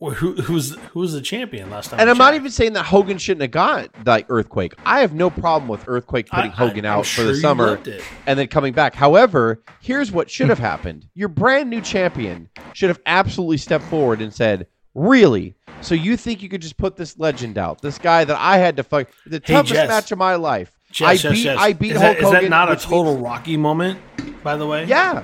Who, 0.00 0.34
who's 0.36 0.76
who 0.76 1.00
was 1.00 1.12
the 1.12 1.20
champion 1.20 1.70
last 1.70 1.90
time? 1.90 1.98
And 1.98 2.08
I'm 2.08 2.18
not 2.18 2.34
even 2.34 2.52
saying 2.52 2.74
that 2.74 2.84
Hogan 2.84 3.18
shouldn't 3.18 3.42
have 3.42 3.50
got 3.50 4.06
like 4.06 4.26
Earthquake. 4.28 4.74
I 4.86 5.00
have 5.00 5.12
no 5.12 5.28
problem 5.28 5.66
with 5.66 5.88
Earthquake 5.88 6.28
putting 6.28 6.52
I- 6.52 6.54
Hogan 6.54 6.86
I- 6.86 6.90
out 6.90 7.06
for 7.06 7.24
the 7.24 7.34
summer 7.34 7.80
and 8.24 8.38
then 8.38 8.46
coming 8.46 8.72
back. 8.72 8.94
However, 8.94 9.60
here's 9.80 10.12
what 10.12 10.30
should 10.30 10.50
have 10.50 10.60
happened. 10.60 11.06
Your 11.14 11.28
brand 11.28 11.68
new 11.68 11.80
champion 11.80 12.48
should 12.74 12.90
have 12.90 13.00
absolutely 13.06 13.56
stepped 13.56 13.86
forward 13.86 14.22
and 14.22 14.32
said, 14.32 14.68
"Really? 14.98 15.54
So 15.80 15.94
you 15.94 16.16
think 16.16 16.42
you 16.42 16.48
could 16.48 16.60
just 16.62 16.76
put 16.76 16.96
this 16.96 17.18
legend 17.18 17.56
out? 17.56 17.80
This 17.82 17.98
guy 17.98 18.24
that 18.24 18.36
I 18.38 18.58
had 18.58 18.76
to 18.78 18.82
fuck 18.82 19.08
the 19.26 19.40
Hey, 19.44 19.52
toughest 19.54 19.74
Jess. 19.74 19.88
match 19.88 20.12
of 20.12 20.18
my 20.18 20.34
life. 20.34 20.72
Jess, 20.90 21.08
I 21.08 21.16
Jess, 21.16 21.32
beat 21.32 21.42
Jess. 21.44 21.58
I 21.58 21.72
beat 21.72 21.92
is 21.92 22.00
Hulk 22.00 22.16
that, 22.16 22.18
is 22.18 22.24
Hogan. 22.24 22.42
that 22.44 22.48
not 22.50 22.72
a 22.72 22.76
total 22.76 23.12
means- 23.12 23.24
Rocky 23.24 23.56
moment, 23.56 24.00
by 24.42 24.56
the 24.56 24.66
way? 24.66 24.84
Yeah. 24.86 25.22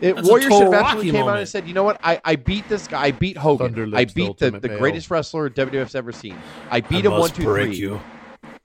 It, 0.00 0.16
That's 0.16 0.26
a 0.26 0.30
Warrior 0.30 0.42
should 0.42 0.50
total 0.50 0.72
have 0.72 0.82
Rocky 0.82 1.10
came 1.12 1.28
out 1.28 1.38
and 1.38 1.48
said, 1.48 1.66
"You 1.68 1.74
know 1.74 1.84
what? 1.84 2.00
I, 2.02 2.20
I 2.24 2.34
beat 2.34 2.68
this 2.68 2.88
guy. 2.88 3.02
I 3.04 3.10
beat 3.12 3.36
Hogan. 3.36 3.68
Thunder 3.68 3.82
I 3.84 4.00
Lips, 4.00 4.12
the 4.14 4.26
beat 4.26 4.38
the, 4.38 4.50
the 4.50 4.68
greatest 4.68 5.10
wrestler 5.12 5.48
WWF's 5.48 5.94
ever 5.94 6.10
seen. 6.10 6.36
I 6.70 6.78
I 6.78 6.80
beat 6.80 7.04
him 7.04 7.12
one, 7.12 7.30
two, 7.30 7.44
break 7.44 7.68
three. 7.68 7.76
you. 7.76 8.00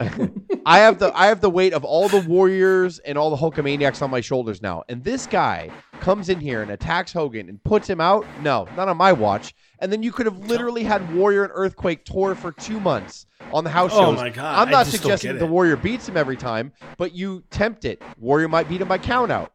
I 0.66 0.78
have 0.78 0.98
the 0.98 1.12
I 1.16 1.26
have 1.26 1.40
the 1.40 1.50
weight 1.50 1.72
of 1.72 1.84
all 1.84 2.08
the 2.08 2.20
Warriors 2.20 2.98
and 3.00 3.16
all 3.16 3.30
the 3.30 3.36
Hulkamaniacs 3.36 4.02
on 4.02 4.10
my 4.10 4.20
shoulders 4.20 4.60
now. 4.62 4.82
And 4.88 5.02
this 5.04 5.26
guy 5.26 5.70
comes 6.00 6.28
in 6.28 6.40
here 6.40 6.62
and 6.62 6.70
attacks 6.72 7.12
Hogan 7.12 7.48
and 7.48 7.62
puts 7.62 7.88
him 7.88 8.00
out. 8.00 8.26
No, 8.42 8.68
not 8.76 8.88
on 8.88 8.96
my 8.96 9.12
watch. 9.12 9.54
And 9.80 9.92
then 9.92 10.02
you 10.02 10.10
could 10.12 10.26
have 10.26 10.38
literally 10.46 10.82
had 10.82 11.14
Warrior 11.14 11.44
and 11.44 11.52
Earthquake 11.54 12.04
tour 12.04 12.34
for 12.34 12.52
two 12.52 12.80
months 12.80 13.26
on 13.52 13.64
the 13.64 13.70
house 13.70 13.92
shows. 13.92 14.00
Oh 14.00 14.12
my 14.12 14.28
God, 14.28 14.58
I'm 14.58 14.70
not 14.70 14.86
suggesting 14.86 15.38
the. 15.38 15.46
Warrior 15.46 15.76
beats 15.76 16.08
him 16.08 16.16
every 16.16 16.36
time, 16.36 16.72
but 16.96 17.12
you 17.14 17.44
tempt 17.50 17.84
it. 17.84 18.02
Warrior 18.18 18.48
might 18.48 18.68
beat 18.68 18.80
him 18.80 18.88
by 18.88 18.98
count 18.98 19.30
out. 19.30 19.52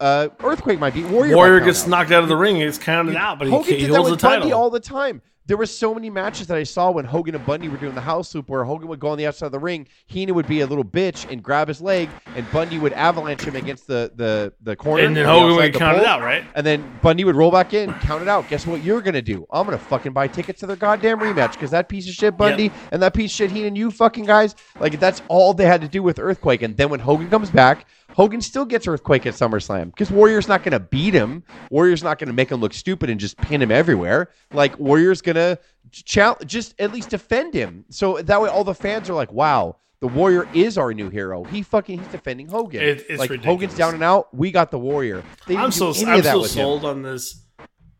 Uh, 0.00 0.28
Earthquake 0.40 0.78
might 0.78 0.94
beat 0.94 1.06
Warrior. 1.06 1.34
Warrior 1.34 1.60
gets 1.60 1.82
out. 1.82 1.88
knocked 1.88 2.12
out 2.12 2.22
of 2.22 2.28
the 2.28 2.36
ring. 2.36 2.58
It's 2.58 2.78
counted 2.78 3.16
out, 3.16 3.38
but 3.38 3.48
he, 3.48 3.52
Hogan 3.52 3.74
he 3.74 3.80
did 3.80 3.90
that 3.90 3.96
holds 3.96 4.10
the 4.10 4.16
title. 4.16 4.54
all 4.54 4.70
the 4.70 4.80
time. 4.80 5.22
There 5.48 5.56
were 5.56 5.64
so 5.64 5.94
many 5.94 6.10
matches 6.10 6.46
that 6.48 6.58
I 6.58 6.62
saw 6.62 6.90
when 6.90 7.06
Hogan 7.06 7.34
and 7.34 7.44
Bundy 7.46 7.70
were 7.70 7.78
doing 7.78 7.94
the 7.94 8.02
house 8.02 8.34
loop 8.34 8.50
where 8.50 8.64
Hogan 8.64 8.86
would 8.88 9.00
go 9.00 9.08
on 9.08 9.16
the 9.16 9.26
outside 9.26 9.46
of 9.46 9.52
the 9.52 9.58
ring, 9.58 9.88
Heenan 10.06 10.34
would 10.34 10.46
be 10.46 10.60
a 10.60 10.66
little 10.66 10.84
bitch 10.84 11.26
and 11.32 11.42
grab 11.42 11.68
his 11.68 11.80
leg, 11.80 12.10
and 12.36 12.48
Bundy 12.52 12.78
would 12.78 12.92
avalanche 12.92 13.40
him 13.40 13.56
against 13.56 13.86
the 13.86 14.12
the, 14.14 14.52
the 14.60 14.76
corner. 14.76 15.04
and 15.04 15.16
then 15.16 15.24
Hogan 15.24 15.56
would 15.56 15.72
the 15.72 15.78
count 15.78 15.96
it 15.96 16.04
out, 16.04 16.20
right? 16.20 16.44
And 16.54 16.66
then 16.66 16.84
Bundy 17.00 17.24
would 17.24 17.34
roll 17.34 17.50
back 17.50 17.72
in, 17.72 17.94
count 17.94 18.20
it 18.20 18.28
out. 18.28 18.46
Guess 18.50 18.66
what 18.66 18.84
you're 18.84 19.00
gonna 19.00 19.22
do? 19.22 19.46
I'm 19.50 19.64
gonna 19.64 19.78
fucking 19.78 20.12
buy 20.12 20.28
tickets 20.28 20.60
to 20.60 20.66
their 20.66 20.76
goddamn 20.76 21.18
rematch 21.18 21.52
because 21.52 21.70
that 21.70 21.88
piece 21.88 22.06
of 22.06 22.14
shit 22.14 22.36
Bundy 22.36 22.70
and 22.92 23.00
that 23.00 23.14
piece 23.14 23.32
of 23.32 23.36
shit 23.36 23.50
Heenan, 23.50 23.74
you 23.74 23.90
fucking 23.90 24.26
guys, 24.26 24.54
like 24.78 25.00
that's 25.00 25.22
all 25.28 25.54
they 25.54 25.64
had 25.64 25.80
to 25.80 25.88
do 25.88 26.02
with 26.02 26.18
Earthquake. 26.18 26.60
And 26.60 26.76
then 26.76 26.90
when 26.90 27.00
Hogan 27.00 27.30
comes 27.30 27.48
back, 27.48 27.86
Hogan 28.18 28.40
still 28.40 28.64
gets 28.64 28.88
Earthquake 28.88 29.26
at 29.26 29.34
SummerSlam 29.34 29.86
because 29.86 30.10
Warrior's 30.10 30.48
not 30.48 30.64
gonna 30.64 30.80
beat 30.80 31.14
him. 31.14 31.44
Warrior's 31.70 32.02
not 32.02 32.18
gonna 32.18 32.32
make 32.32 32.50
him 32.50 32.60
look 32.60 32.74
stupid 32.74 33.10
and 33.10 33.20
just 33.20 33.36
pin 33.38 33.62
him 33.62 33.70
everywhere. 33.70 34.30
Like 34.52 34.76
Warrior's 34.76 35.22
gonna 35.22 35.56
challenge, 35.92 36.44
just 36.50 36.74
at 36.80 36.92
least 36.92 37.10
defend 37.10 37.54
him. 37.54 37.84
So 37.90 38.18
that 38.20 38.42
way 38.42 38.48
all 38.48 38.64
the 38.64 38.74
fans 38.74 39.08
are 39.08 39.14
like, 39.14 39.32
wow. 39.32 39.76
The 40.00 40.08
Warrior 40.08 40.48
is 40.52 40.76
our 40.78 40.92
new 40.92 41.10
hero. 41.10 41.44
He 41.44 41.62
fucking 41.62 41.98
he's 42.00 42.08
defending 42.08 42.48
Hogan. 42.48 42.82
It- 42.82 43.06
it's 43.08 43.18
like 43.20 43.30
ridiculous. 43.30 43.44
Hogan's 43.44 43.74
down 43.76 43.94
and 43.94 44.02
out. 44.02 44.32
We 44.34 44.50
got 44.50 44.72
the 44.72 44.78
Warrior. 44.80 45.22
They 45.46 45.56
I'm 45.56 45.70
so 45.70 45.88
I'm 45.88 46.22
so 46.22 46.40
with 46.40 46.50
him 46.54 46.62
sold 46.62 46.84
on 46.84 47.02
this 47.02 47.44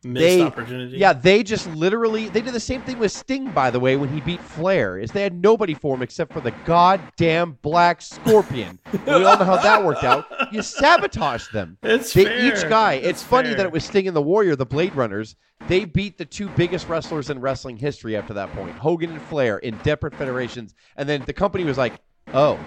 missed 0.04 0.24
they 0.24 0.42
opportunity. 0.42 0.96
yeah 0.96 1.12
they 1.12 1.42
just 1.42 1.66
literally 1.74 2.28
they 2.28 2.40
did 2.40 2.54
the 2.54 2.60
same 2.60 2.80
thing 2.82 2.98
with 2.98 3.10
sting 3.10 3.50
by 3.50 3.70
the 3.70 3.80
way 3.80 3.96
when 3.96 4.08
he 4.08 4.20
beat 4.20 4.40
flair 4.40 4.98
is 4.98 5.10
they 5.10 5.22
had 5.22 5.34
nobody 5.34 5.74
for 5.74 5.94
him 5.94 6.02
except 6.02 6.32
for 6.32 6.40
the 6.40 6.52
goddamn 6.64 7.58
black 7.62 8.00
scorpion. 8.00 8.78
We 9.06 9.12
all 9.24 9.38
know 9.38 9.44
how 9.44 9.56
that 9.56 9.84
worked 9.84 10.04
out. 10.04 10.26
You 10.52 10.62
sabotaged 10.62 11.52
them. 11.52 11.76
It's 11.82 12.12
they, 12.12 12.24
fair. 12.24 12.44
each 12.44 12.68
guy 12.68 12.94
It's 12.94 13.08
it's 13.08 13.22
funny 13.22 13.54
that 13.54 13.66
it 13.66 13.72
was 13.72 13.84
sting 13.84 14.06
and 14.06 14.16
the 14.16 14.22
warrior 14.22 14.54
the 14.56 14.66
blade 14.66 14.94
runners. 14.94 15.36
They 15.66 15.84
beat 15.84 16.16
the 16.18 16.24
two 16.24 16.48
biggest 16.50 16.88
wrestlers 16.88 17.30
in 17.30 17.40
wrestling 17.40 17.76
history 17.76 18.16
up 18.16 18.26
to 18.28 18.34
that 18.34 18.52
point 18.52 18.76
hogan 18.76 19.10
and 19.10 19.22
flair 19.22 19.58
in 19.58 19.82
separate 19.82 20.14
federations. 20.14 20.74
And 20.96 21.08
then 21.08 21.22
the 21.26 21.32
company 21.32 21.64
was 21.64 21.76
like 21.78 21.94
oh 22.34 22.58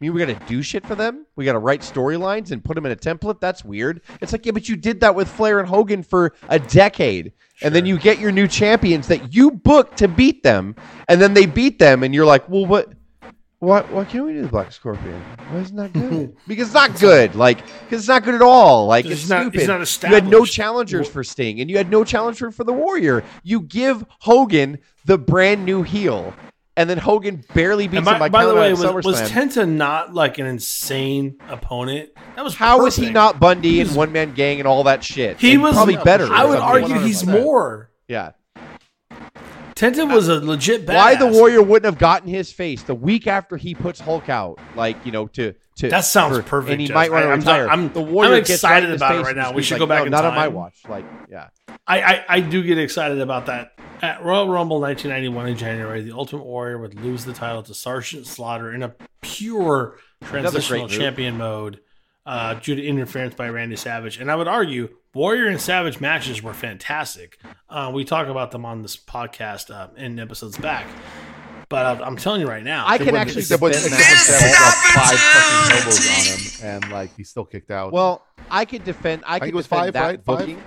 I 0.00 0.04
mean, 0.06 0.14
we 0.14 0.24
got 0.24 0.40
to 0.40 0.46
do 0.46 0.62
shit 0.62 0.86
for 0.86 0.94
them. 0.94 1.26
We 1.36 1.44
got 1.44 1.52
to 1.52 1.58
write 1.58 1.82
storylines 1.82 2.52
and 2.52 2.64
put 2.64 2.74
them 2.74 2.86
in 2.86 2.92
a 2.92 2.96
template. 2.96 3.38
That's 3.38 3.62
weird. 3.62 4.00
It's 4.22 4.32
like, 4.32 4.46
yeah, 4.46 4.52
but 4.52 4.66
you 4.66 4.76
did 4.76 5.00
that 5.00 5.14
with 5.14 5.28
Flair 5.28 5.58
and 5.60 5.68
Hogan 5.68 6.02
for 6.02 6.32
a 6.48 6.58
decade. 6.58 7.32
And 7.60 7.74
then 7.74 7.84
you 7.84 7.98
get 7.98 8.18
your 8.18 8.32
new 8.32 8.48
champions 8.48 9.06
that 9.08 9.34
you 9.34 9.50
booked 9.50 9.98
to 9.98 10.08
beat 10.08 10.42
them. 10.42 10.74
And 11.08 11.20
then 11.20 11.34
they 11.34 11.44
beat 11.44 11.78
them. 11.78 12.02
And 12.02 12.14
you're 12.14 12.24
like, 12.24 12.48
well, 12.48 12.64
what? 12.64 12.94
Why, 13.58 13.82
why 13.82 14.06
can't 14.06 14.24
we 14.24 14.32
do 14.32 14.40
the 14.40 14.48
Black 14.48 14.72
Scorpion? 14.72 15.22
Why 15.50 15.58
isn't 15.58 15.76
that 15.76 15.92
good? 15.92 16.34
because 16.48 16.68
it's 16.68 16.74
not 16.74 16.98
good. 16.98 17.34
Like, 17.34 17.58
because 17.58 18.00
it's 18.00 18.08
not 18.08 18.22
good 18.24 18.34
at 18.34 18.40
all. 18.40 18.86
Like, 18.86 19.04
It's 19.04 19.20
it's, 19.20 19.28
not- 19.28 19.42
stupid. 19.42 19.60
it's 19.60 20.02
not 20.02 20.08
you 20.08 20.14
had 20.14 20.26
no 20.28 20.46
challengers 20.46 21.08
for 21.10 21.22
Sting, 21.22 21.60
and 21.60 21.68
you 21.68 21.76
had 21.76 21.90
no 21.90 22.02
challenger 22.04 22.50
for 22.50 22.64
the 22.64 22.72
Warrior. 22.72 23.22
You 23.42 23.60
give 23.60 24.02
Hogan 24.20 24.78
the 25.04 25.18
brand 25.18 25.66
new 25.66 25.82
heel, 25.82 26.32
and 26.80 26.88
then 26.88 26.98
Hogan 26.98 27.44
barely 27.54 27.88
beats 27.88 28.04
by, 28.04 28.14
him 28.14 28.18
by, 28.18 28.28
by 28.30 28.46
the 28.46 28.54
way, 28.54 28.70
was, 28.72 28.82
was 29.04 29.30
Tenta 29.30 29.68
not 29.68 30.14
like 30.14 30.38
an 30.38 30.46
insane 30.46 31.36
opponent? 31.48 32.10
That 32.36 32.42
was 32.44 32.54
How 32.54 32.82
was 32.82 32.96
he 32.96 33.10
not 33.10 33.38
Bundy 33.38 33.72
He 33.72 33.80
and 33.82 33.94
one 33.94 34.12
man 34.12 34.32
gang 34.32 34.58
and 34.60 34.66
all 34.66 34.84
that 34.84 35.04
shit? 35.04 35.38
He 35.38 35.52
And 35.52 35.62
was 35.62 35.74
probably 35.74 35.96
better. 35.96 36.26
I 36.32 36.44
would 36.44 36.58
argue 36.58 36.98
he's 37.00 37.22
100%. 37.22 37.42
more. 37.42 37.90
Yeah. 38.08 38.32
Tenta 39.74 40.12
was 40.12 40.28
a 40.28 40.34
legit 40.40 40.84
badass. 40.86 40.94
Why 40.94 41.14
the 41.14 41.26
Warrior 41.26 41.62
wouldn't 41.62 41.86
have 41.90 41.98
gotten 41.98 42.28
his 42.28 42.52
face 42.52 42.82
the 42.82 42.94
week 42.94 43.26
after 43.26 43.56
he 43.56 43.74
puts 43.74 43.98
Hulk 44.00 44.28
out, 44.28 44.58
like 44.76 45.04
you 45.06 45.12
know, 45.12 45.26
to 45.28 45.54
to 45.76 45.88
That 45.88 46.04
sounds 46.04 46.36
for- 46.36 46.42
perfect, 46.42 46.72
and 46.72 46.80
he 46.82 46.92
might 46.92 47.10
want 47.10 47.22
to 47.22 47.28
I- 47.28 47.30
I'm- 47.30 47.38
retire. 47.38 47.68
I'm- 47.68 47.90
the 47.92 48.02
Warrior 48.02 48.34
I'm 48.34 48.40
excited 48.40 48.88
right 48.90 48.96
about 48.96 49.14
it 49.14 49.22
right 49.22 49.36
now. 49.36 49.52
We 49.52 49.62
should 49.62 49.74
like, 49.74 49.80
go 49.80 49.86
back 49.86 50.04
no, 50.04 50.10
not 50.10 50.26
on 50.26 50.34
my 50.34 50.48
watch. 50.48 50.76
Like, 50.86 51.06
yeah. 51.30 51.48
I, 51.86 52.02
I, 52.02 52.24
I 52.28 52.40
do 52.40 52.62
get 52.62 52.76
excited 52.78 53.20
about 53.20 53.46
that. 53.46 53.72
At 54.02 54.24
Royal 54.24 54.48
Rumble 54.48 54.80
1991 54.80 55.48
in 55.48 55.56
January, 55.56 56.02
the 56.02 56.12
Ultimate 56.12 56.44
Warrior 56.44 56.78
would 56.78 56.98
lose 57.00 57.24
the 57.24 57.34
title 57.34 57.62
to 57.64 57.74
Sergeant 57.74 58.26
Slaughter 58.26 58.72
in 58.72 58.82
a 58.82 58.94
pure 59.20 59.98
transitional 60.22 60.86
great 60.86 60.90
move. 60.90 61.00
champion 61.00 61.36
mode 61.36 61.80
uh, 62.24 62.54
due 62.54 62.74
to 62.74 62.82
interference 62.82 63.34
by 63.34 63.48
Randy 63.48 63.76
Savage. 63.76 64.18
And 64.18 64.30
I 64.30 64.36
would 64.36 64.48
argue 64.48 64.88
Warrior 65.14 65.48
and 65.48 65.60
Savage 65.60 66.00
matches 66.00 66.42
were 66.42 66.54
fantastic. 66.54 67.38
Uh, 67.68 67.90
we 67.92 68.04
talk 68.04 68.28
about 68.28 68.52
them 68.52 68.64
on 68.64 68.80
this 68.82 68.96
podcast 68.96 69.74
uh, 69.74 69.88
in 69.96 70.18
episodes 70.18 70.56
back. 70.56 70.86
But 71.68 72.00
uh, 72.00 72.04
I'm 72.04 72.16
telling 72.16 72.40
you 72.40 72.48
right 72.48 72.64
now, 72.64 72.86
I 72.86 72.98
they 72.98 73.04
can 73.04 73.16
actually 73.16 73.42
Except 73.42 73.62
when, 73.62 73.72
defend 73.72 73.92
that. 73.92 74.92
Five 74.94 75.18
fucking 75.20 75.78
elbows 75.78 76.62
on 76.62 76.70
him, 76.74 76.84
and 76.84 76.92
like 76.92 77.14
he 77.16 77.22
still 77.22 77.44
kicked 77.44 77.70
out. 77.70 77.92
Well, 77.92 78.26
I 78.50 78.64
could 78.64 78.82
defend. 78.82 79.22
I, 79.24 79.38
think 79.38 79.42
could 79.42 79.48
it 79.50 79.54
was 79.54 79.66
defend 79.66 79.80
five, 79.80 79.92
that 79.92 80.02
right? 80.02 80.24
Five? 80.24 80.58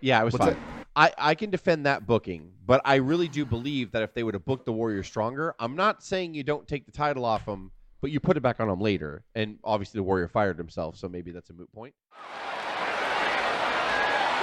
Yeah, 0.00 0.20
it 0.20 0.24
was 0.24 0.34
What's 0.34 0.44
five. 0.44 0.56
I, 0.94 1.10
I 1.16 1.34
can 1.34 1.48
defend 1.48 1.86
that 1.86 2.06
booking, 2.06 2.52
but 2.66 2.82
I 2.84 2.96
really 2.96 3.28
do 3.28 3.46
believe 3.46 3.92
that 3.92 4.02
if 4.02 4.12
they 4.12 4.22
would 4.22 4.34
have 4.34 4.44
booked 4.44 4.66
the 4.66 4.74
Warrior 4.74 5.02
stronger, 5.02 5.54
I'm 5.58 5.74
not 5.74 6.02
saying 6.02 6.34
you 6.34 6.42
don't 6.42 6.68
take 6.68 6.84
the 6.84 6.92
title 6.92 7.24
off 7.24 7.46
him, 7.46 7.70
but 8.02 8.10
you 8.10 8.20
put 8.20 8.36
it 8.36 8.40
back 8.40 8.60
on 8.60 8.68
him 8.68 8.78
later. 8.78 9.24
And 9.34 9.58
obviously, 9.64 9.98
the 9.98 10.02
Warrior 10.02 10.28
fired 10.28 10.58
himself, 10.58 10.98
so 10.98 11.08
maybe 11.08 11.30
that's 11.30 11.48
a 11.48 11.54
moot 11.54 11.72
point. 11.72 11.94
Wait, 12.12 12.20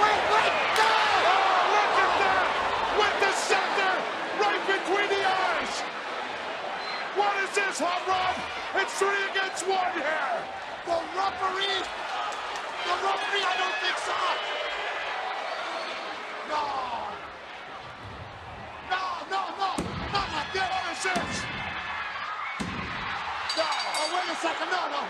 wait! 0.02 0.50
Oh, 0.50 1.70
look 1.70 1.94
at 2.02 2.18
that! 2.18 2.46
With 2.98 3.14
the 3.22 3.30
center 3.30 3.94
right 4.42 4.62
between 4.66 5.06
the 5.06 5.22
eyes! 5.22 5.74
What 7.14 7.38
is 7.46 7.54
this, 7.54 7.78
Hot 7.78 8.02
Rod? 8.10 8.34
It's 8.82 8.98
three 8.98 9.22
against 9.30 9.68
one 9.70 9.92
here! 9.94 10.34
The 10.82 10.98
referee! 11.14 11.86
The 12.82 12.94
referee, 13.06 13.46
I 13.46 13.54
don't 13.54 13.78
think 13.86 13.98
so! 14.02 14.69
No! 16.50 16.62
No, 18.90 19.02
no, 19.30 19.40
no! 19.56 19.70
Not 20.12 20.28
like 20.34 20.50
this! 20.52 20.66
What 20.66 20.84
is 20.90 21.02
this? 21.06 21.42
No! 23.56 23.66
Oh, 23.66 24.06
wait 24.14 24.28
a 24.30 24.36
second, 24.36 24.68
no, 24.70 24.82
no! 24.90 25.02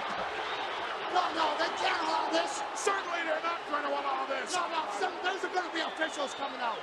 No, 1.17 1.23
no, 1.35 1.47
they 1.59 1.71
can't 1.81 2.01
allow 2.05 2.29
this! 2.31 2.63
Certainly 2.77 3.21
they're 3.25 3.43
not 3.43 3.59
going 3.71 3.83
to 3.83 3.89
allow 3.91 4.27
this. 4.29 4.55
No, 4.55 4.63
no, 4.69 4.85
some, 4.99 5.13
there's 5.25 5.41
going 5.43 5.69
to 5.69 5.75
be 5.75 5.81
officials 5.81 6.35
coming 6.35 6.61
out! 6.61 6.79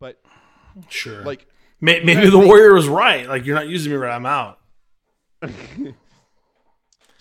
But 0.00 0.20
Sure. 0.88 1.22
like, 1.22 1.46
May- 1.80 2.02
maybe 2.02 2.28
the 2.30 2.38
Warrior 2.38 2.74
was 2.74 2.88
right. 2.88 3.26
Like, 3.28 3.44
you're 3.46 3.54
not 3.54 3.68
using 3.68 3.92
me 3.92 3.98
right. 3.98 4.14
I'm 4.14 4.26
out. 4.26 4.58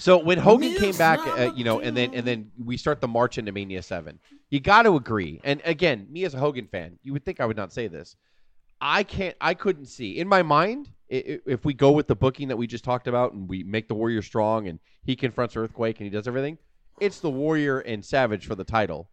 So 0.05 0.19
when 0.19 0.37
Hogan 0.37 0.75
came 0.75 0.95
back, 0.97 1.17
uh, 1.25 1.51
you 1.55 1.63
know, 1.63 1.79
and 1.79 1.97
then 1.97 2.13
and 2.13 2.27
then 2.27 2.51
we 2.63 2.77
start 2.77 3.01
the 3.01 3.07
march 3.07 3.39
into 3.39 3.51
Mania 3.51 3.81
Seven. 3.81 4.19
You 4.51 4.59
got 4.59 4.83
to 4.83 4.97
agree. 4.97 5.41
And 5.43 5.63
again, 5.65 6.05
me 6.11 6.25
as 6.25 6.35
a 6.35 6.37
Hogan 6.37 6.67
fan, 6.67 6.99
you 7.01 7.11
would 7.13 7.25
think 7.25 7.39
I 7.39 7.45
would 7.47 7.57
not 7.57 7.73
say 7.73 7.87
this. 7.87 8.15
I 8.79 9.01
can't. 9.01 9.35
I 9.41 9.55
couldn't 9.55 9.87
see 9.87 10.19
in 10.19 10.27
my 10.27 10.43
mind 10.43 10.91
if 11.09 11.65
we 11.65 11.73
go 11.73 11.91
with 11.91 12.05
the 12.05 12.15
booking 12.15 12.49
that 12.49 12.55
we 12.55 12.67
just 12.67 12.83
talked 12.83 13.07
about, 13.07 13.33
and 13.33 13.49
we 13.49 13.63
make 13.63 13.87
the 13.87 13.95
Warrior 13.95 14.21
strong, 14.21 14.67
and 14.67 14.77
he 15.03 15.15
confronts 15.15 15.57
Earthquake, 15.57 15.99
and 15.99 16.05
he 16.05 16.11
does 16.11 16.27
everything. 16.27 16.59
It's 16.99 17.19
the 17.19 17.31
Warrior 17.31 17.79
and 17.79 18.05
Savage 18.05 18.45
for 18.45 18.53
the 18.53 18.63
title 18.63 19.09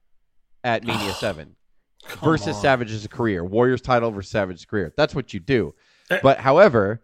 at 0.62 0.84
Mania 0.86 1.14
Seven 1.14 1.56
versus 2.22 2.56
on. 2.56 2.60
Savage's 2.60 3.06
career. 3.06 3.46
Warrior's 3.46 3.80
title 3.80 4.10
versus 4.10 4.30
Savage's 4.30 4.66
career. 4.66 4.92
That's 4.94 5.14
what 5.14 5.32
you 5.32 5.40
do. 5.40 5.74
Eh. 6.10 6.18
But 6.22 6.36
however, 6.36 7.00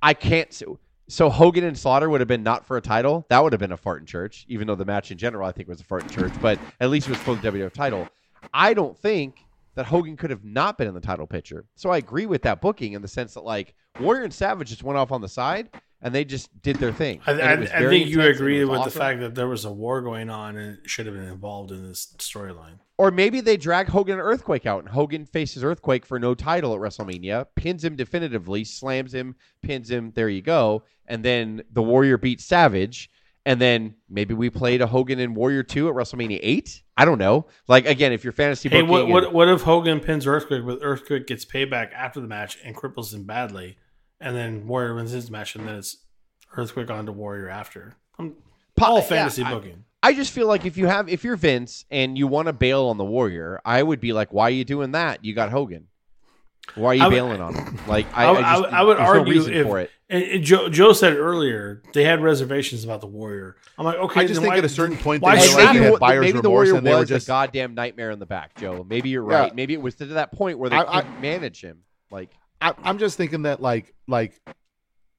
I 0.00 0.14
can't. 0.14 0.62
So, 1.06 1.28
Hogan 1.28 1.64
and 1.64 1.78
Slaughter 1.78 2.08
would 2.08 2.20
have 2.20 2.28
been 2.28 2.42
not 2.42 2.64
for 2.64 2.78
a 2.78 2.80
title. 2.80 3.26
That 3.28 3.42
would 3.42 3.52
have 3.52 3.60
been 3.60 3.72
a 3.72 3.76
fart 3.76 4.00
in 4.00 4.06
church, 4.06 4.46
even 4.48 4.66
though 4.66 4.74
the 4.74 4.86
match 4.86 5.10
in 5.10 5.18
general 5.18 5.46
I 5.46 5.52
think 5.52 5.68
was 5.68 5.80
a 5.80 5.84
fart 5.84 6.02
in 6.04 6.08
church. 6.08 6.32
But 6.40 6.58
at 6.80 6.90
least 6.90 7.08
it 7.08 7.10
was 7.10 7.18
for 7.20 7.34
the 7.34 7.50
WWF 7.50 7.72
title. 7.72 8.08
I 8.54 8.72
don't 8.72 8.96
think 8.96 9.44
that 9.74 9.86
Hogan 9.86 10.16
could 10.16 10.30
have 10.30 10.44
not 10.44 10.78
been 10.78 10.88
in 10.88 10.94
the 10.94 11.00
title 11.00 11.26
picture. 11.26 11.66
So 11.74 11.90
I 11.90 11.98
agree 11.98 12.26
with 12.26 12.42
that 12.42 12.60
booking 12.60 12.92
in 12.92 13.02
the 13.02 13.08
sense 13.08 13.34
that 13.34 13.44
like 13.44 13.74
Warrior 14.00 14.24
and 14.24 14.32
Savage 14.32 14.68
just 14.68 14.82
went 14.82 14.98
off 14.98 15.12
on 15.12 15.20
the 15.20 15.28
side 15.28 15.68
and 16.04 16.14
they 16.14 16.24
just 16.24 16.62
did 16.62 16.76
their 16.76 16.92
thing. 16.92 17.20
I, 17.26 17.32
I, 17.32 17.52
I 17.54 17.56
think 17.56 17.72
you 17.72 17.80
intense 17.80 18.12
and 18.14 18.22
it 18.22 18.30
agree 18.36 18.64
with 18.64 18.78
awesome. 18.78 18.92
the 18.92 18.98
fact 18.98 19.20
that 19.20 19.34
there 19.34 19.48
was 19.48 19.64
a 19.64 19.72
war 19.72 20.02
going 20.02 20.30
on 20.30 20.56
and 20.56 20.78
it 20.78 20.88
should 20.88 21.06
have 21.06 21.14
been 21.14 21.24
involved 21.24 21.72
in 21.72 21.82
this 21.82 22.14
storyline. 22.18 22.78
Or 22.98 23.10
maybe 23.10 23.40
they 23.40 23.56
drag 23.56 23.88
Hogan 23.88 24.20
and 24.20 24.22
Earthquake 24.22 24.66
out, 24.66 24.78
and 24.84 24.88
Hogan 24.88 25.26
faces 25.26 25.64
Earthquake 25.64 26.06
for 26.06 26.20
no 26.20 26.32
title 26.34 26.72
at 26.74 26.80
WrestleMania, 26.80 27.46
pins 27.56 27.82
him 27.82 27.96
definitively, 27.96 28.62
slams 28.62 29.12
him, 29.12 29.34
pins 29.62 29.90
him. 29.90 30.12
There 30.14 30.28
you 30.28 30.42
go. 30.42 30.84
And 31.08 31.24
then 31.24 31.62
the 31.72 31.82
Warrior 31.82 32.18
beats 32.18 32.44
Savage, 32.44 33.10
and 33.44 33.60
then 33.60 33.96
maybe 34.08 34.32
we 34.32 34.48
played 34.48 34.80
a 34.80 34.86
Hogan 34.86 35.18
and 35.18 35.34
Warrior 35.34 35.64
two 35.64 35.88
at 35.88 35.94
WrestleMania 35.94 36.38
eight. 36.40 36.82
I 36.96 37.04
don't 37.04 37.18
know. 37.18 37.46
Like 37.66 37.86
again, 37.86 38.12
if 38.12 38.22
you're 38.22 38.32
fantasy 38.32 38.68
Hey, 38.68 38.82
booking, 38.82 38.90
what, 38.90 39.02
and- 39.02 39.12
what 39.12 39.32
what 39.32 39.48
if 39.48 39.62
Hogan 39.62 39.98
pins 39.98 40.26
Earthquake, 40.26 40.64
but 40.64 40.78
Earthquake 40.80 41.26
gets 41.26 41.44
payback 41.44 41.92
after 41.94 42.20
the 42.20 42.28
match 42.28 42.58
and 42.64 42.76
cripples 42.76 43.12
him 43.12 43.24
badly, 43.24 43.76
and 44.24 44.34
then 44.34 44.66
Warrior 44.66 44.94
wins 44.94 45.10
his 45.12 45.30
match, 45.30 45.54
and 45.54 45.68
then 45.68 45.76
it's 45.76 45.98
Earthquake 46.56 46.90
on 46.90 47.06
to 47.06 47.12
Warrior 47.12 47.48
after. 47.48 47.94
I'm, 48.18 48.34
all 48.80 48.96
yeah, 48.98 49.02
fantasy 49.04 49.42
I- 49.42 49.50
booking. 49.52 49.84
I 50.02 50.12
just 50.12 50.32
feel 50.32 50.46
like 50.46 50.66
if 50.66 50.76
you 50.76 50.86
have 50.86 51.08
if 51.08 51.24
you're 51.24 51.36
Vince 51.36 51.86
and 51.90 52.18
you 52.18 52.26
want 52.26 52.46
to 52.48 52.52
bail 52.52 52.84
on 52.86 52.98
the 52.98 53.04
Warrior, 53.04 53.60
I 53.64 53.82
would 53.82 54.00
be 54.00 54.12
like, 54.12 54.34
why 54.34 54.48
are 54.48 54.50
you 54.50 54.64
doing 54.64 54.92
that? 54.92 55.24
You 55.24 55.34
got 55.34 55.50
Hogan. 55.50 55.86
Why 56.74 56.88
are 56.88 56.94
you 56.94 57.04
would- 57.04 57.10
bailing 57.10 57.40
on 57.40 57.54
him? 57.54 57.78
Like 57.88 58.06
I, 58.14 58.24
I, 58.24 58.26
I, 58.26 58.30
would- 58.32 58.44
I 58.44 58.50
just, 58.52 58.60
would- 58.62 58.70
I 58.74 58.82
would 58.82 58.96
there's 58.98 59.06
no 59.06 59.18
argue 59.18 59.32
reason 59.32 59.54
if 59.54 59.66
for 59.66 59.80
it. 59.80 59.90
And, 60.10 60.22
and 60.24 60.44
Joe, 60.44 60.68
Joe 60.68 60.92
said 60.92 61.14
earlier 61.16 61.82
they 61.94 62.04
had 62.04 62.22
reservations 62.22 62.84
about 62.84 63.00
the 63.00 63.06
Warrior. 63.06 63.56
I'm 63.78 63.86
like, 63.86 63.96
okay, 63.96 64.20
I 64.20 64.26
just 64.26 64.40
think 64.42 64.52
why- 64.52 64.58
at 64.58 64.64
a 64.64 64.68
certain 64.68 64.98
point 64.98 65.22
why 65.22 65.36
they 65.36 65.46
should 65.46 65.56
realized 65.56 65.74
they 65.76 65.78
they 65.80 65.90
had 65.90 65.98
buyer's 66.00 66.20
maybe 66.20 66.40
the 66.40 66.50
Warrior 66.50 66.76
and 66.76 66.84
was 66.86 67.08
just 67.08 67.26
a 67.26 67.28
goddamn 67.28 67.74
nightmare 67.74 68.10
in 68.10 68.18
the 68.18 68.26
back, 68.26 68.54
Joe. 68.56 68.84
Maybe 68.86 69.08
you're 69.08 69.30
Yeah. 69.30 69.38
right. 69.38 69.54
Maybe 69.54 69.72
it 69.72 69.80
was 69.80 69.94
to 69.96 70.06
that 70.06 70.32
point 70.32 70.58
where 70.58 70.68
they 70.68 70.76
I- 70.76 70.98
I- 70.98 71.00
couldn't 71.02 71.20
manage 71.22 71.62
him. 71.62 71.78
Like 72.10 72.30
I, 72.60 72.74
I'm 72.82 72.98
just 72.98 73.16
thinking 73.16 73.42
that 73.42 73.60
like 73.60 73.94
like 74.08 74.40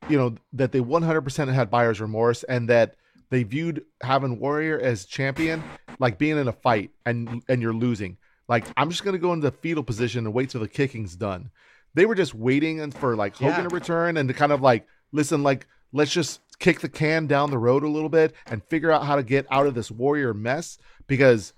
you 0.10 0.17
know 0.17 0.36
that 0.54 0.71
they 0.71 0.80
100% 0.80 1.54
had 1.54 1.69
buyer's 1.71 2.00
remorse 2.02 2.43
and 2.43 2.69
that 2.69 2.95
they 3.32 3.43
viewed 3.43 3.84
having 4.02 4.39
Warrior 4.39 4.80
as 4.80 5.06
champion 5.06 5.63
like 6.00 6.17
being 6.17 6.38
in 6.38 6.48
a 6.48 6.54
fight 6.54 6.91
and 7.06 7.43
and 7.50 7.62
you're 7.62 7.74
losing. 7.74 8.17
Like 8.48 8.65
I'm 8.78 8.89
just 8.89 9.04
gonna 9.04 9.17
go 9.17 9.34
into 9.34 9.50
the 9.50 9.56
fetal 9.58 9.84
position 9.84 10.26
and 10.26 10.34
wait 10.34 10.50
till 10.52 10.62
the 10.62 10.67
kicking's 10.67 11.15
done. 11.15 11.50
They 11.95 12.06
were 12.06 12.15
just 12.15 12.36
waiting 12.36 12.82
and 12.82 12.93
for 12.93 13.15
like 13.15 13.36
Hogan 13.36 13.63
Yeah. 13.63 13.69
to 13.69 13.76
return 13.76 14.17
and 14.17 14.28
to 14.30 14.34
kind 14.34 14.52
of 14.52 14.62
like 14.62 14.86
listen 15.12 15.43
like 15.43 15.65
let's 15.93 16.12
just 16.12 16.41
kick 16.60 16.80
the 16.82 16.89
can 16.89 17.26
down 17.28 17.50
the 17.52 17.58
road 17.58 17.84
a 17.84 17.88
little 17.88 18.10
bit 18.10 18.34
and 18.48 18.63
figure 18.65 18.91
out 18.91 19.06
how 19.06 19.15
to 19.15 19.24
get 19.24 19.45
out 19.50 19.65
of 19.65 19.74
this 19.76 19.89
Warrior 19.89 20.34
mess 20.34 20.78
because 21.08 21.54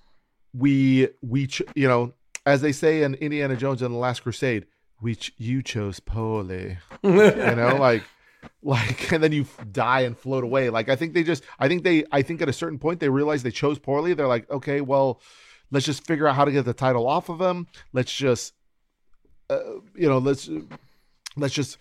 we 0.54 1.08
we 1.22 1.46
ch- 1.46 1.62
you 1.74 1.86
know 1.88 2.12
as 2.46 2.60
they 2.62 2.72
say 2.72 3.02
in 3.02 3.14
Indiana 3.14 3.56
Jones 3.56 3.82
and 3.82 3.92
the 3.94 3.98
Last 3.98 4.20
Crusade 4.22 4.66
we 5.00 5.14
ch- 5.14 5.32
you 5.36 5.62
chose 5.62 6.00
poorly 6.00 6.78
you 7.02 7.10
know 7.10 7.76
like 7.80 8.02
like 8.62 9.12
and 9.12 9.22
then 9.22 9.32
you 9.32 9.46
die 9.72 10.00
and 10.00 10.16
float 10.16 10.44
away. 10.44 10.70
Like 10.70 10.88
i 10.88 10.96
think 10.96 11.14
they 11.14 11.22
just 11.22 11.44
i 11.58 11.68
think 11.68 11.84
they 11.84 12.04
i 12.12 12.22
think 12.22 12.40
at 12.42 12.48
a 12.48 12.52
certain 12.52 12.78
point 12.78 13.00
they 13.00 13.08
realize 13.08 13.42
they 13.42 13.50
chose 13.50 13.78
poorly 13.78 14.14
they're 14.14 14.28
like 14.28 14.48
okay 14.50 14.80
well 14.80 15.20
let's 15.70 15.86
just 15.86 16.06
figure 16.06 16.26
out 16.26 16.34
how 16.34 16.44
to 16.44 16.52
get 16.52 16.64
the 16.64 16.74
title 16.74 17.06
off 17.06 17.28
of 17.28 17.40
him. 17.40 17.66
Let's 17.92 18.12
just 18.12 18.54
uh, 19.50 19.58
you 19.94 20.08
know 20.08 20.18
let's 20.18 20.48
let's 21.36 21.54
just 21.54 21.78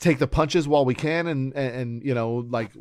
take 0.00 0.18
the 0.18 0.26
punches 0.26 0.66
while 0.66 0.84
we 0.84 0.94
can 0.94 1.26
and 1.26 1.52
and, 1.54 1.74
and 1.74 2.04
you 2.04 2.14
know 2.14 2.34
like 2.48 2.72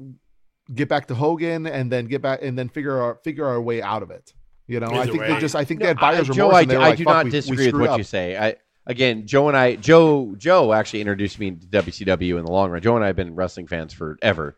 get 0.73 0.89
back 0.89 1.07
to 1.07 1.15
hogan 1.15 1.67
and 1.67 1.91
then 1.91 2.05
get 2.05 2.21
back 2.21 2.39
and 2.41 2.57
then 2.57 2.69
figure 2.69 2.99
our 2.99 3.15
figure 3.23 3.45
our 3.45 3.61
way 3.61 3.81
out 3.81 4.03
of 4.03 4.09
it 4.09 4.33
you 4.67 4.79
know 4.79 4.87
i 4.91 5.05
think 5.05 5.19
way. 5.21 5.33
they 5.33 5.39
just 5.39 5.55
i 5.55 5.63
think 5.65 5.79
No, 5.79 5.85
they 5.85 5.87
had 5.89 5.99
buyer's 5.99 6.29
I, 6.29 6.33
remorse 6.33 6.35
Joe, 6.37 6.49
I, 6.51 6.61
and 6.61 6.69
they 6.69 6.75
do- 6.75 6.81
I 6.81 6.87
like, 6.89 6.97
do 6.97 7.03
not 7.05 7.25
we- 7.25 7.29
we 7.29 7.31
disagree 7.31 7.65
with 7.71 7.81
what 7.81 7.89
up." 7.91 7.97
you 7.97 8.03
say. 8.03 8.37
I 8.37 8.55
again, 8.87 9.27
Joe 9.27 9.47
and 9.47 9.55
I, 9.55 9.75
Joe, 9.75 10.33
Joe 10.37 10.73
actually 10.73 11.01
introduced 11.01 11.39
me 11.39 11.51
to 11.51 11.67
WCW 11.67 12.39
in 12.39 12.45
the 12.45 12.51
long 12.51 12.71
run. 12.71 12.81
Joe 12.81 12.95
and 12.95 13.03
I 13.03 13.07
have 13.07 13.15
been 13.15 13.35
wrestling 13.35 13.67
fans 13.67 13.93
forever, 13.93 14.57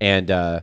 and 0.00 0.30
uh, 0.30 0.60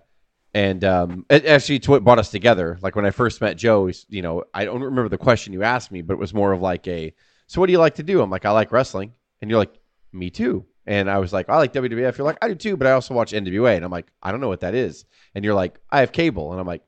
and 0.53 0.83
um, 0.83 1.25
it, 1.29 1.45
actually, 1.45 1.75
it's 1.77 1.87
what 1.87 2.03
brought 2.03 2.19
us 2.19 2.29
together. 2.29 2.77
Like 2.81 2.95
when 2.95 3.05
I 3.05 3.11
first 3.11 3.41
met 3.41 3.57
Joe, 3.57 3.89
you 4.09 4.21
know, 4.21 4.43
I 4.53 4.65
don't 4.65 4.81
remember 4.81 5.09
the 5.09 5.17
question 5.17 5.51
you 5.53 5.63
asked 5.63 5.91
me, 5.91 6.01
but 6.01 6.13
it 6.13 6.19
was 6.19 6.33
more 6.33 6.51
of 6.53 6.61
like 6.61 6.87
a, 6.87 7.13
so 7.47 7.59
what 7.59 7.67
do 7.67 7.73
you 7.73 7.79
like 7.79 7.95
to 7.95 8.03
do? 8.03 8.21
I'm 8.21 8.29
like, 8.29 8.45
I 8.45 8.51
like 8.51 8.71
wrestling, 8.71 9.13
and 9.41 9.49
you're 9.49 9.59
like, 9.59 9.73
me 10.11 10.29
too. 10.29 10.65
And 10.85 11.09
I 11.09 11.17
was 11.19 11.31
like, 11.33 11.49
I 11.49 11.57
like 11.57 11.73
WWF. 11.73 12.17
You're 12.17 12.25
like, 12.25 12.37
I 12.41 12.49
do 12.49 12.55
too, 12.55 12.77
but 12.77 12.87
I 12.87 12.91
also 12.91 13.13
watch 13.13 13.31
NWA. 13.31 13.75
And 13.75 13.85
I'm 13.85 13.91
like, 13.91 14.07
I 14.21 14.31
don't 14.31 14.41
know 14.41 14.49
what 14.49 14.59
that 14.61 14.75
is. 14.75 15.05
And 15.33 15.43
you're 15.45 15.53
like, 15.53 15.79
I 15.89 16.01
have 16.01 16.11
cable. 16.11 16.51
And 16.51 16.59
I'm 16.59 16.67
like, 16.67 16.83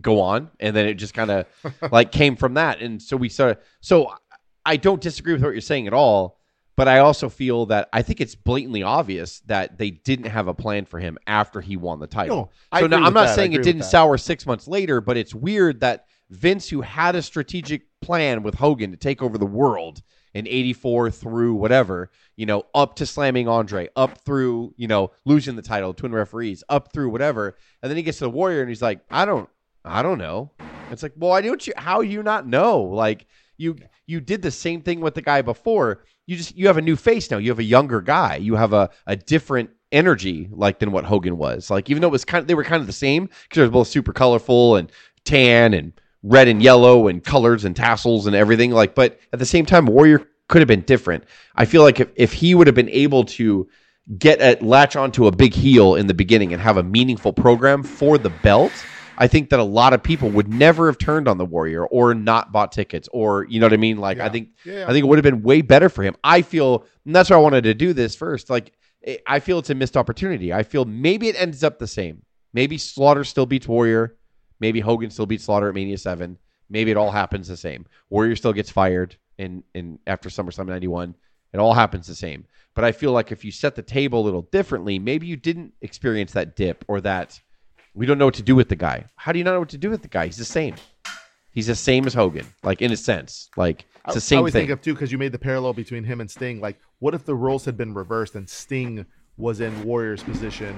go 0.00 0.20
on. 0.20 0.50
And 0.60 0.74
then 0.74 0.86
it 0.86 0.94
just 0.94 1.14
kind 1.14 1.30
of 1.30 1.46
like 1.90 2.12
came 2.12 2.36
from 2.36 2.54
that. 2.54 2.80
And 2.80 3.00
so 3.00 3.16
we 3.16 3.28
started. 3.28 3.58
So 3.80 4.12
I 4.64 4.76
don't 4.76 5.00
disagree 5.00 5.32
with 5.32 5.42
what 5.42 5.52
you're 5.52 5.60
saying 5.60 5.86
at 5.86 5.92
all. 5.92 6.38
But 6.76 6.86
I 6.86 7.00
also 7.00 7.28
feel 7.28 7.66
that 7.66 7.88
I 7.92 8.02
think 8.02 8.20
it's 8.20 8.36
blatantly 8.36 8.84
obvious 8.84 9.40
that 9.46 9.78
they 9.78 9.90
didn't 9.90 10.26
have 10.26 10.46
a 10.46 10.54
plan 10.54 10.84
for 10.84 11.00
him 11.00 11.18
after 11.26 11.60
he 11.60 11.76
won 11.76 11.98
the 11.98 12.06
title. 12.06 12.52
No, 12.72 12.78
so 12.78 12.86
now, 12.86 12.98
I'm 12.98 13.12
not 13.12 13.26
that. 13.26 13.34
Saying 13.34 13.52
it 13.52 13.64
didn't 13.64 13.82
sour 13.82 14.16
six 14.16 14.46
months 14.46 14.68
later, 14.68 15.00
but 15.00 15.16
it's 15.16 15.34
weird 15.34 15.80
that 15.80 16.06
Vince, 16.30 16.68
who 16.68 16.80
had 16.80 17.16
a 17.16 17.22
strategic 17.22 17.82
plan 18.00 18.44
with 18.44 18.54
Hogan 18.54 18.92
to 18.92 18.96
take 18.96 19.22
over 19.22 19.38
the 19.38 19.44
world 19.44 20.02
in 20.34 20.46
84 20.46 21.10
through 21.10 21.54
whatever, 21.54 22.12
you 22.36 22.46
know, 22.46 22.62
up 22.76 22.94
to 22.96 23.06
slamming 23.06 23.48
Andre, 23.48 23.88
up 23.96 24.18
through, 24.18 24.72
you 24.76 24.86
know, 24.86 25.10
losing 25.24 25.56
the 25.56 25.62
title, 25.62 25.92
twin 25.92 26.12
referees, 26.12 26.62
up 26.68 26.92
through 26.92 27.08
whatever. 27.08 27.56
And 27.82 27.90
then 27.90 27.96
he 27.96 28.04
gets 28.04 28.18
to 28.18 28.24
the 28.24 28.30
Warrior 28.30 28.60
and 28.60 28.68
he's 28.68 28.82
like, 28.82 29.00
I 29.10 29.24
don't, 29.24 29.48
I 29.88 30.02
don't 30.02 30.18
know. 30.18 30.50
It's 30.90 31.02
like, 31.02 31.12
well, 31.16 31.32
I 31.32 31.40
don't 31.40 31.66
you, 31.66 31.72
how 31.76 32.00
you 32.00 32.22
not 32.22 32.46
know? 32.46 32.80
Like 32.82 33.26
you, 33.56 33.76
you 34.06 34.20
did 34.20 34.42
the 34.42 34.50
same 34.50 34.82
thing 34.82 35.00
with 35.00 35.14
the 35.14 35.22
guy 35.22 35.42
before. 35.42 36.04
You 36.26 36.36
just, 36.36 36.56
you 36.56 36.66
have 36.66 36.76
a 36.76 36.82
new 36.82 36.96
face 36.96 37.30
now. 37.30 37.38
You 37.38 37.50
have 37.50 37.58
a 37.58 37.64
younger 37.64 38.00
guy. 38.00 38.36
You 38.36 38.54
have 38.54 38.72
a, 38.72 38.90
a 39.06 39.16
different 39.16 39.70
energy 39.90 40.48
like 40.52 40.78
than 40.78 40.92
what 40.92 41.04
Hogan 41.04 41.38
was. 41.38 41.70
Like 41.70 41.90
even 41.90 42.02
though 42.02 42.08
it 42.08 42.12
was 42.12 42.24
kind 42.24 42.42
of, 42.42 42.48
they 42.48 42.54
were 42.54 42.64
kind 42.64 42.80
of 42.80 42.86
the 42.86 42.92
same 42.92 43.24
because 43.24 43.56
they 43.56 43.62
were 43.62 43.70
both 43.70 43.88
super 43.88 44.12
colorful 44.12 44.76
and 44.76 44.92
tan 45.24 45.74
and 45.74 45.92
red 46.22 46.48
and 46.48 46.62
yellow 46.62 47.08
and 47.08 47.22
colors 47.24 47.64
and 47.64 47.74
tassels 47.74 48.26
and 48.26 48.36
everything. 48.36 48.70
Like, 48.70 48.94
but 48.94 49.18
at 49.32 49.38
the 49.38 49.46
same 49.46 49.66
time, 49.66 49.86
Warrior 49.86 50.26
could 50.48 50.60
have 50.60 50.68
been 50.68 50.82
different. 50.82 51.24
I 51.54 51.64
feel 51.64 51.82
like 51.82 52.00
if, 52.00 52.08
if 52.16 52.32
he 52.32 52.54
would 52.54 52.66
have 52.66 52.76
been 52.76 52.88
able 52.90 53.24
to 53.24 53.68
get 54.18 54.40
at 54.40 54.62
latch 54.62 54.96
onto 54.96 55.26
a 55.26 55.32
big 55.32 55.54
heel 55.54 55.94
in 55.94 56.06
the 56.06 56.14
beginning 56.14 56.52
and 56.52 56.62
have 56.62 56.78
a 56.78 56.82
meaningful 56.82 57.32
program 57.32 57.82
for 57.82 58.16
the 58.16 58.30
belt, 58.30 58.72
I 59.20 59.26
think 59.26 59.50
that 59.50 59.58
a 59.58 59.64
lot 59.64 59.92
of 59.92 60.02
people 60.02 60.30
would 60.30 60.48
never 60.48 60.86
have 60.86 60.96
turned 60.96 61.26
on 61.26 61.38
the 61.38 61.44
Warrior 61.44 61.84
or 61.86 62.14
not 62.14 62.52
bought 62.52 62.70
tickets 62.70 63.08
or 63.12 63.44
you 63.46 63.58
know 63.58 63.66
what 63.66 63.72
I 63.72 63.78
mean. 63.78 63.98
Like 63.98 64.20
I 64.20 64.28
think 64.28 64.50
Yeah. 64.64 64.84
I 64.84 64.92
think 64.92 65.04
it 65.04 65.08
would 65.08 65.18
have 65.18 65.24
been 65.24 65.42
way 65.42 65.60
better 65.60 65.88
for 65.88 66.02
him. 66.04 66.16
I 66.22 66.42
feel, 66.42 66.86
and 67.04 67.14
that's 67.14 67.28
why 67.28 67.36
I 67.36 67.40
wanted 67.40 67.64
to 67.64 67.74
do 67.74 67.92
this 67.92 68.14
first. 68.14 68.48
Like 68.48 68.72
eh, 69.04 69.16
I 69.26 69.40
feel 69.40 69.58
it's 69.58 69.70
a 69.70 69.74
missed 69.74 69.96
opportunity. 69.96 70.52
I 70.52 70.62
feel 70.62 70.84
maybe 70.84 71.28
it 71.28 71.36
ends 71.36 71.64
up 71.64 71.80
the 71.80 71.88
same. 71.88 72.22
Maybe 72.52 72.78
Slaughter 72.78 73.24
still 73.24 73.44
beats 73.44 73.66
Warrior. 73.66 74.16
Maybe 74.60 74.80
Hogan 74.80 75.10
still 75.10 75.26
beats 75.26 75.44
Slaughter 75.44 75.68
at 75.68 75.74
Mania 75.74 75.98
Seven. 75.98 76.38
Maybe 76.70 76.90
it 76.92 76.96
all 76.96 77.10
happens 77.10 77.48
the 77.48 77.56
same. 77.56 77.86
Warrior 78.10 78.36
still 78.36 78.52
gets 78.52 78.70
fired 78.70 79.16
in 79.36 79.64
in 79.74 79.98
after 80.06 80.28
SummerSlam 80.28 80.66
'91. 80.66 81.14
It 81.52 81.58
all 81.58 81.74
happens 81.74 82.06
the 82.06 82.14
same. 82.14 82.46
But 82.74 82.84
I 82.84 82.92
feel 82.92 83.10
like 83.10 83.32
if 83.32 83.44
you 83.44 83.50
set 83.50 83.74
the 83.74 83.82
table 83.82 84.20
a 84.20 84.24
little 84.24 84.42
differently, 84.42 85.00
maybe 85.00 85.26
you 85.26 85.36
didn't 85.36 85.72
experience 85.80 86.32
that 86.32 86.54
dip 86.54 86.84
or 86.86 87.00
that 87.00 87.40
we 87.94 88.06
don't 88.06 88.18
know 88.18 88.24
what 88.26 88.34
to 88.34 88.42
do 88.42 88.54
with 88.54 88.68
the 88.68 88.76
guy. 88.76 89.04
How 89.16 89.32
do 89.32 89.38
you 89.38 89.44
not 89.44 89.52
know 89.52 89.60
what 89.60 89.68
to 89.70 89.78
do 89.78 89.90
with 89.90 90.02
the 90.02 90.08
guy? 90.08 90.26
He's 90.26 90.36
the 90.36 90.44
same. 90.44 90.74
He's 91.52 91.66
the 91.66 91.74
same 91.74 92.06
as 92.06 92.14
Hogan, 92.14 92.46
like 92.62 92.82
in 92.82 92.92
a 92.92 92.96
sense. 92.96 93.50
Like 93.56 93.84
it's 94.04 94.14
the 94.14 94.20
same 94.20 94.20
I 94.20 94.20
same 94.20 94.38
always 94.38 94.52
thing. 94.52 94.60
think 94.62 94.70
of 94.70 94.82
too 94.82 94.94
because 94.94 95.10
you 95.10 95.18
made 95.18 95.32
the 95.32 95.38
parallel 95.38 95.72
between 95.72 96.04
him 96.04 96.20
and 96.20 96.30
Sting. 96.30 96.60
Like, 96.60 96.78
what 97.00 97.14
if 97.14 97.24
the 97.24 97.34
roles 97.34 97.64
had 97.64 97.76
been 97.76 97.94
reversed 97.94 98.34
and 98.36 98.48
Sting 98.48 99.04
was 99.36 99.60
in 99.60 99.82
Warrior's 99.84 100.22
position? 100.22 100.76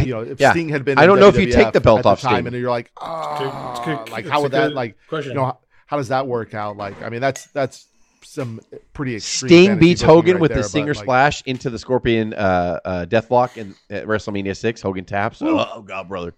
You 0.00 0.06
know, 0.14 0.20
if 0.22 0.40
yeah. 0.40 0.50
Sting 0.50 0.68
had 0.68 0.84
been, 0.84 0.98
I 0.98 1.06
don't 1.06 1.20
know 1.20 1.28
if 1.28 1.38
you 1.38 1.50
take 1.50 1.72
the 1.72 1.80
belt 1.80 2.02
the 2.02 2.08
off 2.08 2.20
time, 2.20 2.34
Sting. 2.42 2.46
and 2.48 2.56
you're 2.56 2.70
like, 2.70 2.86
It's 2.86 3.02
a 3.02 3.04
ah, 3.04 3.82
good- 3.84 4.10
like 4.10 4.26
how 4.26 4.42
would 4.42 4.52
that 4.52 4.72
like 4.72 4.96
question. 5.08 5.32
you 5.32 5.36
know 5.36 5.44
how, 5.44 5.58
how 5.86 5.96
does 5.96 6.08
that 6.08 6.26
work 6.26 6.54
out? 6.54 6.76
Like, 6.76 7.00
I 7.02 7.08
mean, 7.08 7.20
that's 7.20 7.46
that's 7.48 7.86
some 8.24 8.60
pretty 8.92 9.14
extreme. 9.14 9.48
Sting 9.48 9.78
beats 9.78 10.02
Hogan 10.02 10.34
right 10.34 10.40
with 10.40 10.48
there, 10.50 10.58
the 10.58 10.62
but, 10.62 10.68
Stinger 10.70 10.94
like, 10.94 11.04
Splash 11.04 11.42
into 11.46 11.70
the 11.70 11.78
Scorpion 11.78 12.34
uh, 12.34 12.80
uh, 12.84 13.06
Deathlock 13.06 13.56
in 13.56 13.74
at 13.90 14.06
WrestleMania 14.06 14.56
six. 14.56 14.82
Hogan 14.82 15.04
taps. 15.04 15.40
Oh 15.40 15.82
God, 15.82 16.08
brother. 16.08 16.34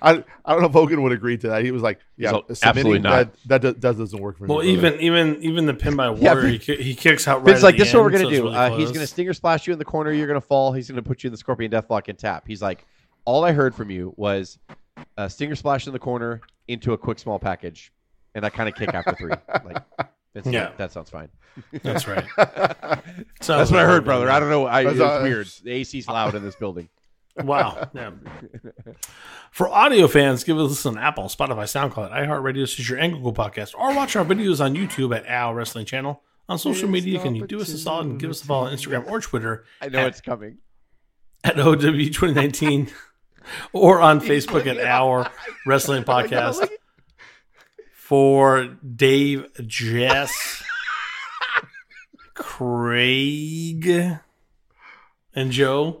I, 0.00 0.12
I 0.44 0.52
don't 0.52 0.60
know 0.60 0.66
if 0.68 0.72
Hogan 0.72 1.02
would 1.02 1.12
agree 1.12 1.36
to 1.38 1.48
that. 1.48 1.64
He 1.64 1.70
was 1.72 1.82
like, 1.82 1.98
"Yeah, 2.16 2.30
So, 2.30 2.44
absolutely 2.62 3.00
not. 3.00 3.32
That, 3.46 3.62
that, 3.62 3.80
that 3.80 3.98
doesn't 3.98 4.20
work 4.20 4.38
for 4.38 4.44
me." 4.44 4.48
Well, 4.48 4.58
brother." 4.58 4.70
even 4.70 5.00
even 5.00 5.42
even 5.42 5.66
the 5.66 5.74
pin 5.74 5.96
by 5.96 6.06
Yeah, 6.14 6.34
Warrior, 6.34 6.58
Vin- 6.58 6.60
he, 6.78 6.82
he 6.82 6.94
kicks 6.94 7.26
out 7.26 7.38
right. 7.38 7.46
Vince 7.46 7.58
at 7.58 7.64
like 7.64 7.76
this 7.78 7.88
is 7.88 7.94
what 7.94 8.04
we're 8.04 8.10
gonna 8.10 8.24
so 8.24 8.30
do. 8.30 8.42
really 8.44 8.56
uh, 8.56 8.76
he's 8.76 8.92
gonna 8.92 9.06
Stinger 9.06 9.32
Splash 9.34 9.66
you 9.66 9.72
in 9.72 9.78
the 9.78 9.84
corner. 9.84 10.12
You're 10.12 10.28
gonna 10.28 10.40
fall. 10.40 10.72
He's 10.72 10.88
gonna 10.88 11.02
put 11.02 11.24
you 11.24 11.28
in 11.28 11.32
the 11.32 11.36
Scorpion 11.38 11.70
Deathlock 11.70 12.08
and 12.08 12.18
tap. 12.18 12.44
He's 12.46 12.62
like, 12.62 12.84
all 13.24 13.44
I 13.44 13.52
heard 13.52 13.74
from 13.74 13.90
you 13.90 14.14
was 14.16 14.58
uh, 15.16 15.28
Stinger 15.28 15.56
Splash 15.56 15.86
in 15.88 15.92
the 15.92 15.98
corner 15.98 16.40
into 16.68 16.92
a 16.92 16.98
quick 16.98 17.18
small 17.18 17.38
package, 17.40 17.92
and 18.36 18.44
I 18.46 18.50
kind 18.50 18.68
of 18.68 18.74
kick 18.76 18.94
after 18.94 19.14
three. 19.14 19.32
Like, 19.64 19.82
Vince, 20.34 20.46
Yeah. 20.46 20.64
that, 20.64 20.78
that 20.78 20.92
sounds 20.92 21.10
fine. 21.10 21.28
That's 21.82 22.06
right. 22.06 22.24
That's 22.36 23.48
what 23.48 23.80
I 23.80 23.84
heard, 23.84 24.04
brother. 24.04 24.30
I 24.30 24.38
don't 24.38 24.50
know. 24.50 24.66
I, 24.66 24.84
That's, 24.84 24.96
it's 24.96 25.02
uh, 25.02 25.20
weird. 25.22 25.48
The 25.64 25.72
AC's 25.72 26.06
loud 26.06 26.34
in 26.36 26.44
this 26.44 26.54
building. 26.54 26.88
Wow. 27.44 27.88
Yeah. 27.94 28.10
For 29.50 29.68
audio 29.68 30.06
fans, 30.08 30.44
give 30.44 30.58
us 30.58 30.84
on 30.86 30.98
Apple, 30.98 31.24
Spotify, 31.24 31.64
SoundCloud, 31.64 32.12
iHeartRadio, 32.12 32.68
Stitcher, 32.68 32.96
and 32.96 33.12
Google 33.14 33.32
Podcast, 33.32 33.74
or 33.76 33.94
watch 33.94 34.14
our 34.16 34.24
videos 34.24 34.62
on 34.64 34.74
YouTube 34.74 35.16
at 35.16 35.26
Our 35.28 35.54
Wrestling 35.54 35.86
Channel. 35.86 36.22
On 36.48 36.58
social 36.58 36.88
media, 36.88 37.18
can 37.20 37.34
you 37.34 37.46
do 37.46 37.60
us 37.60 37.68
a 37.70 37.78
solid 37.78 38.06
and 38.06 38.20
give 38.20 38.30
us 38.30 38.42
a 38.42 38.46
follow 38.46 38.66
on 38.66 38.72
Instagram 38.74 39.06
or 39.10 39.20
Twitter 39.20 39.64
I 39.82 39.88
know 39.88 40.00
At- 40.00 40.06
it's 40.08 40.20
coming. 40.20 40.58
at 41.44 41.56
OW2019 41.56 42.90
or 43.72 44.00
on 44.00 44.20
Facebook 44.20 44.66
at 44.66 44.78
Our 44.78 45.30
Wrestling 45.66 46.04
Podcast. 46.04 46.66
For 47.92 48.64
Dave, 48.96 49.46
Jess, 49.66 50.62
Craig, 52.34 53.86
and 55.34 55.52
Joe. 55.52 56.00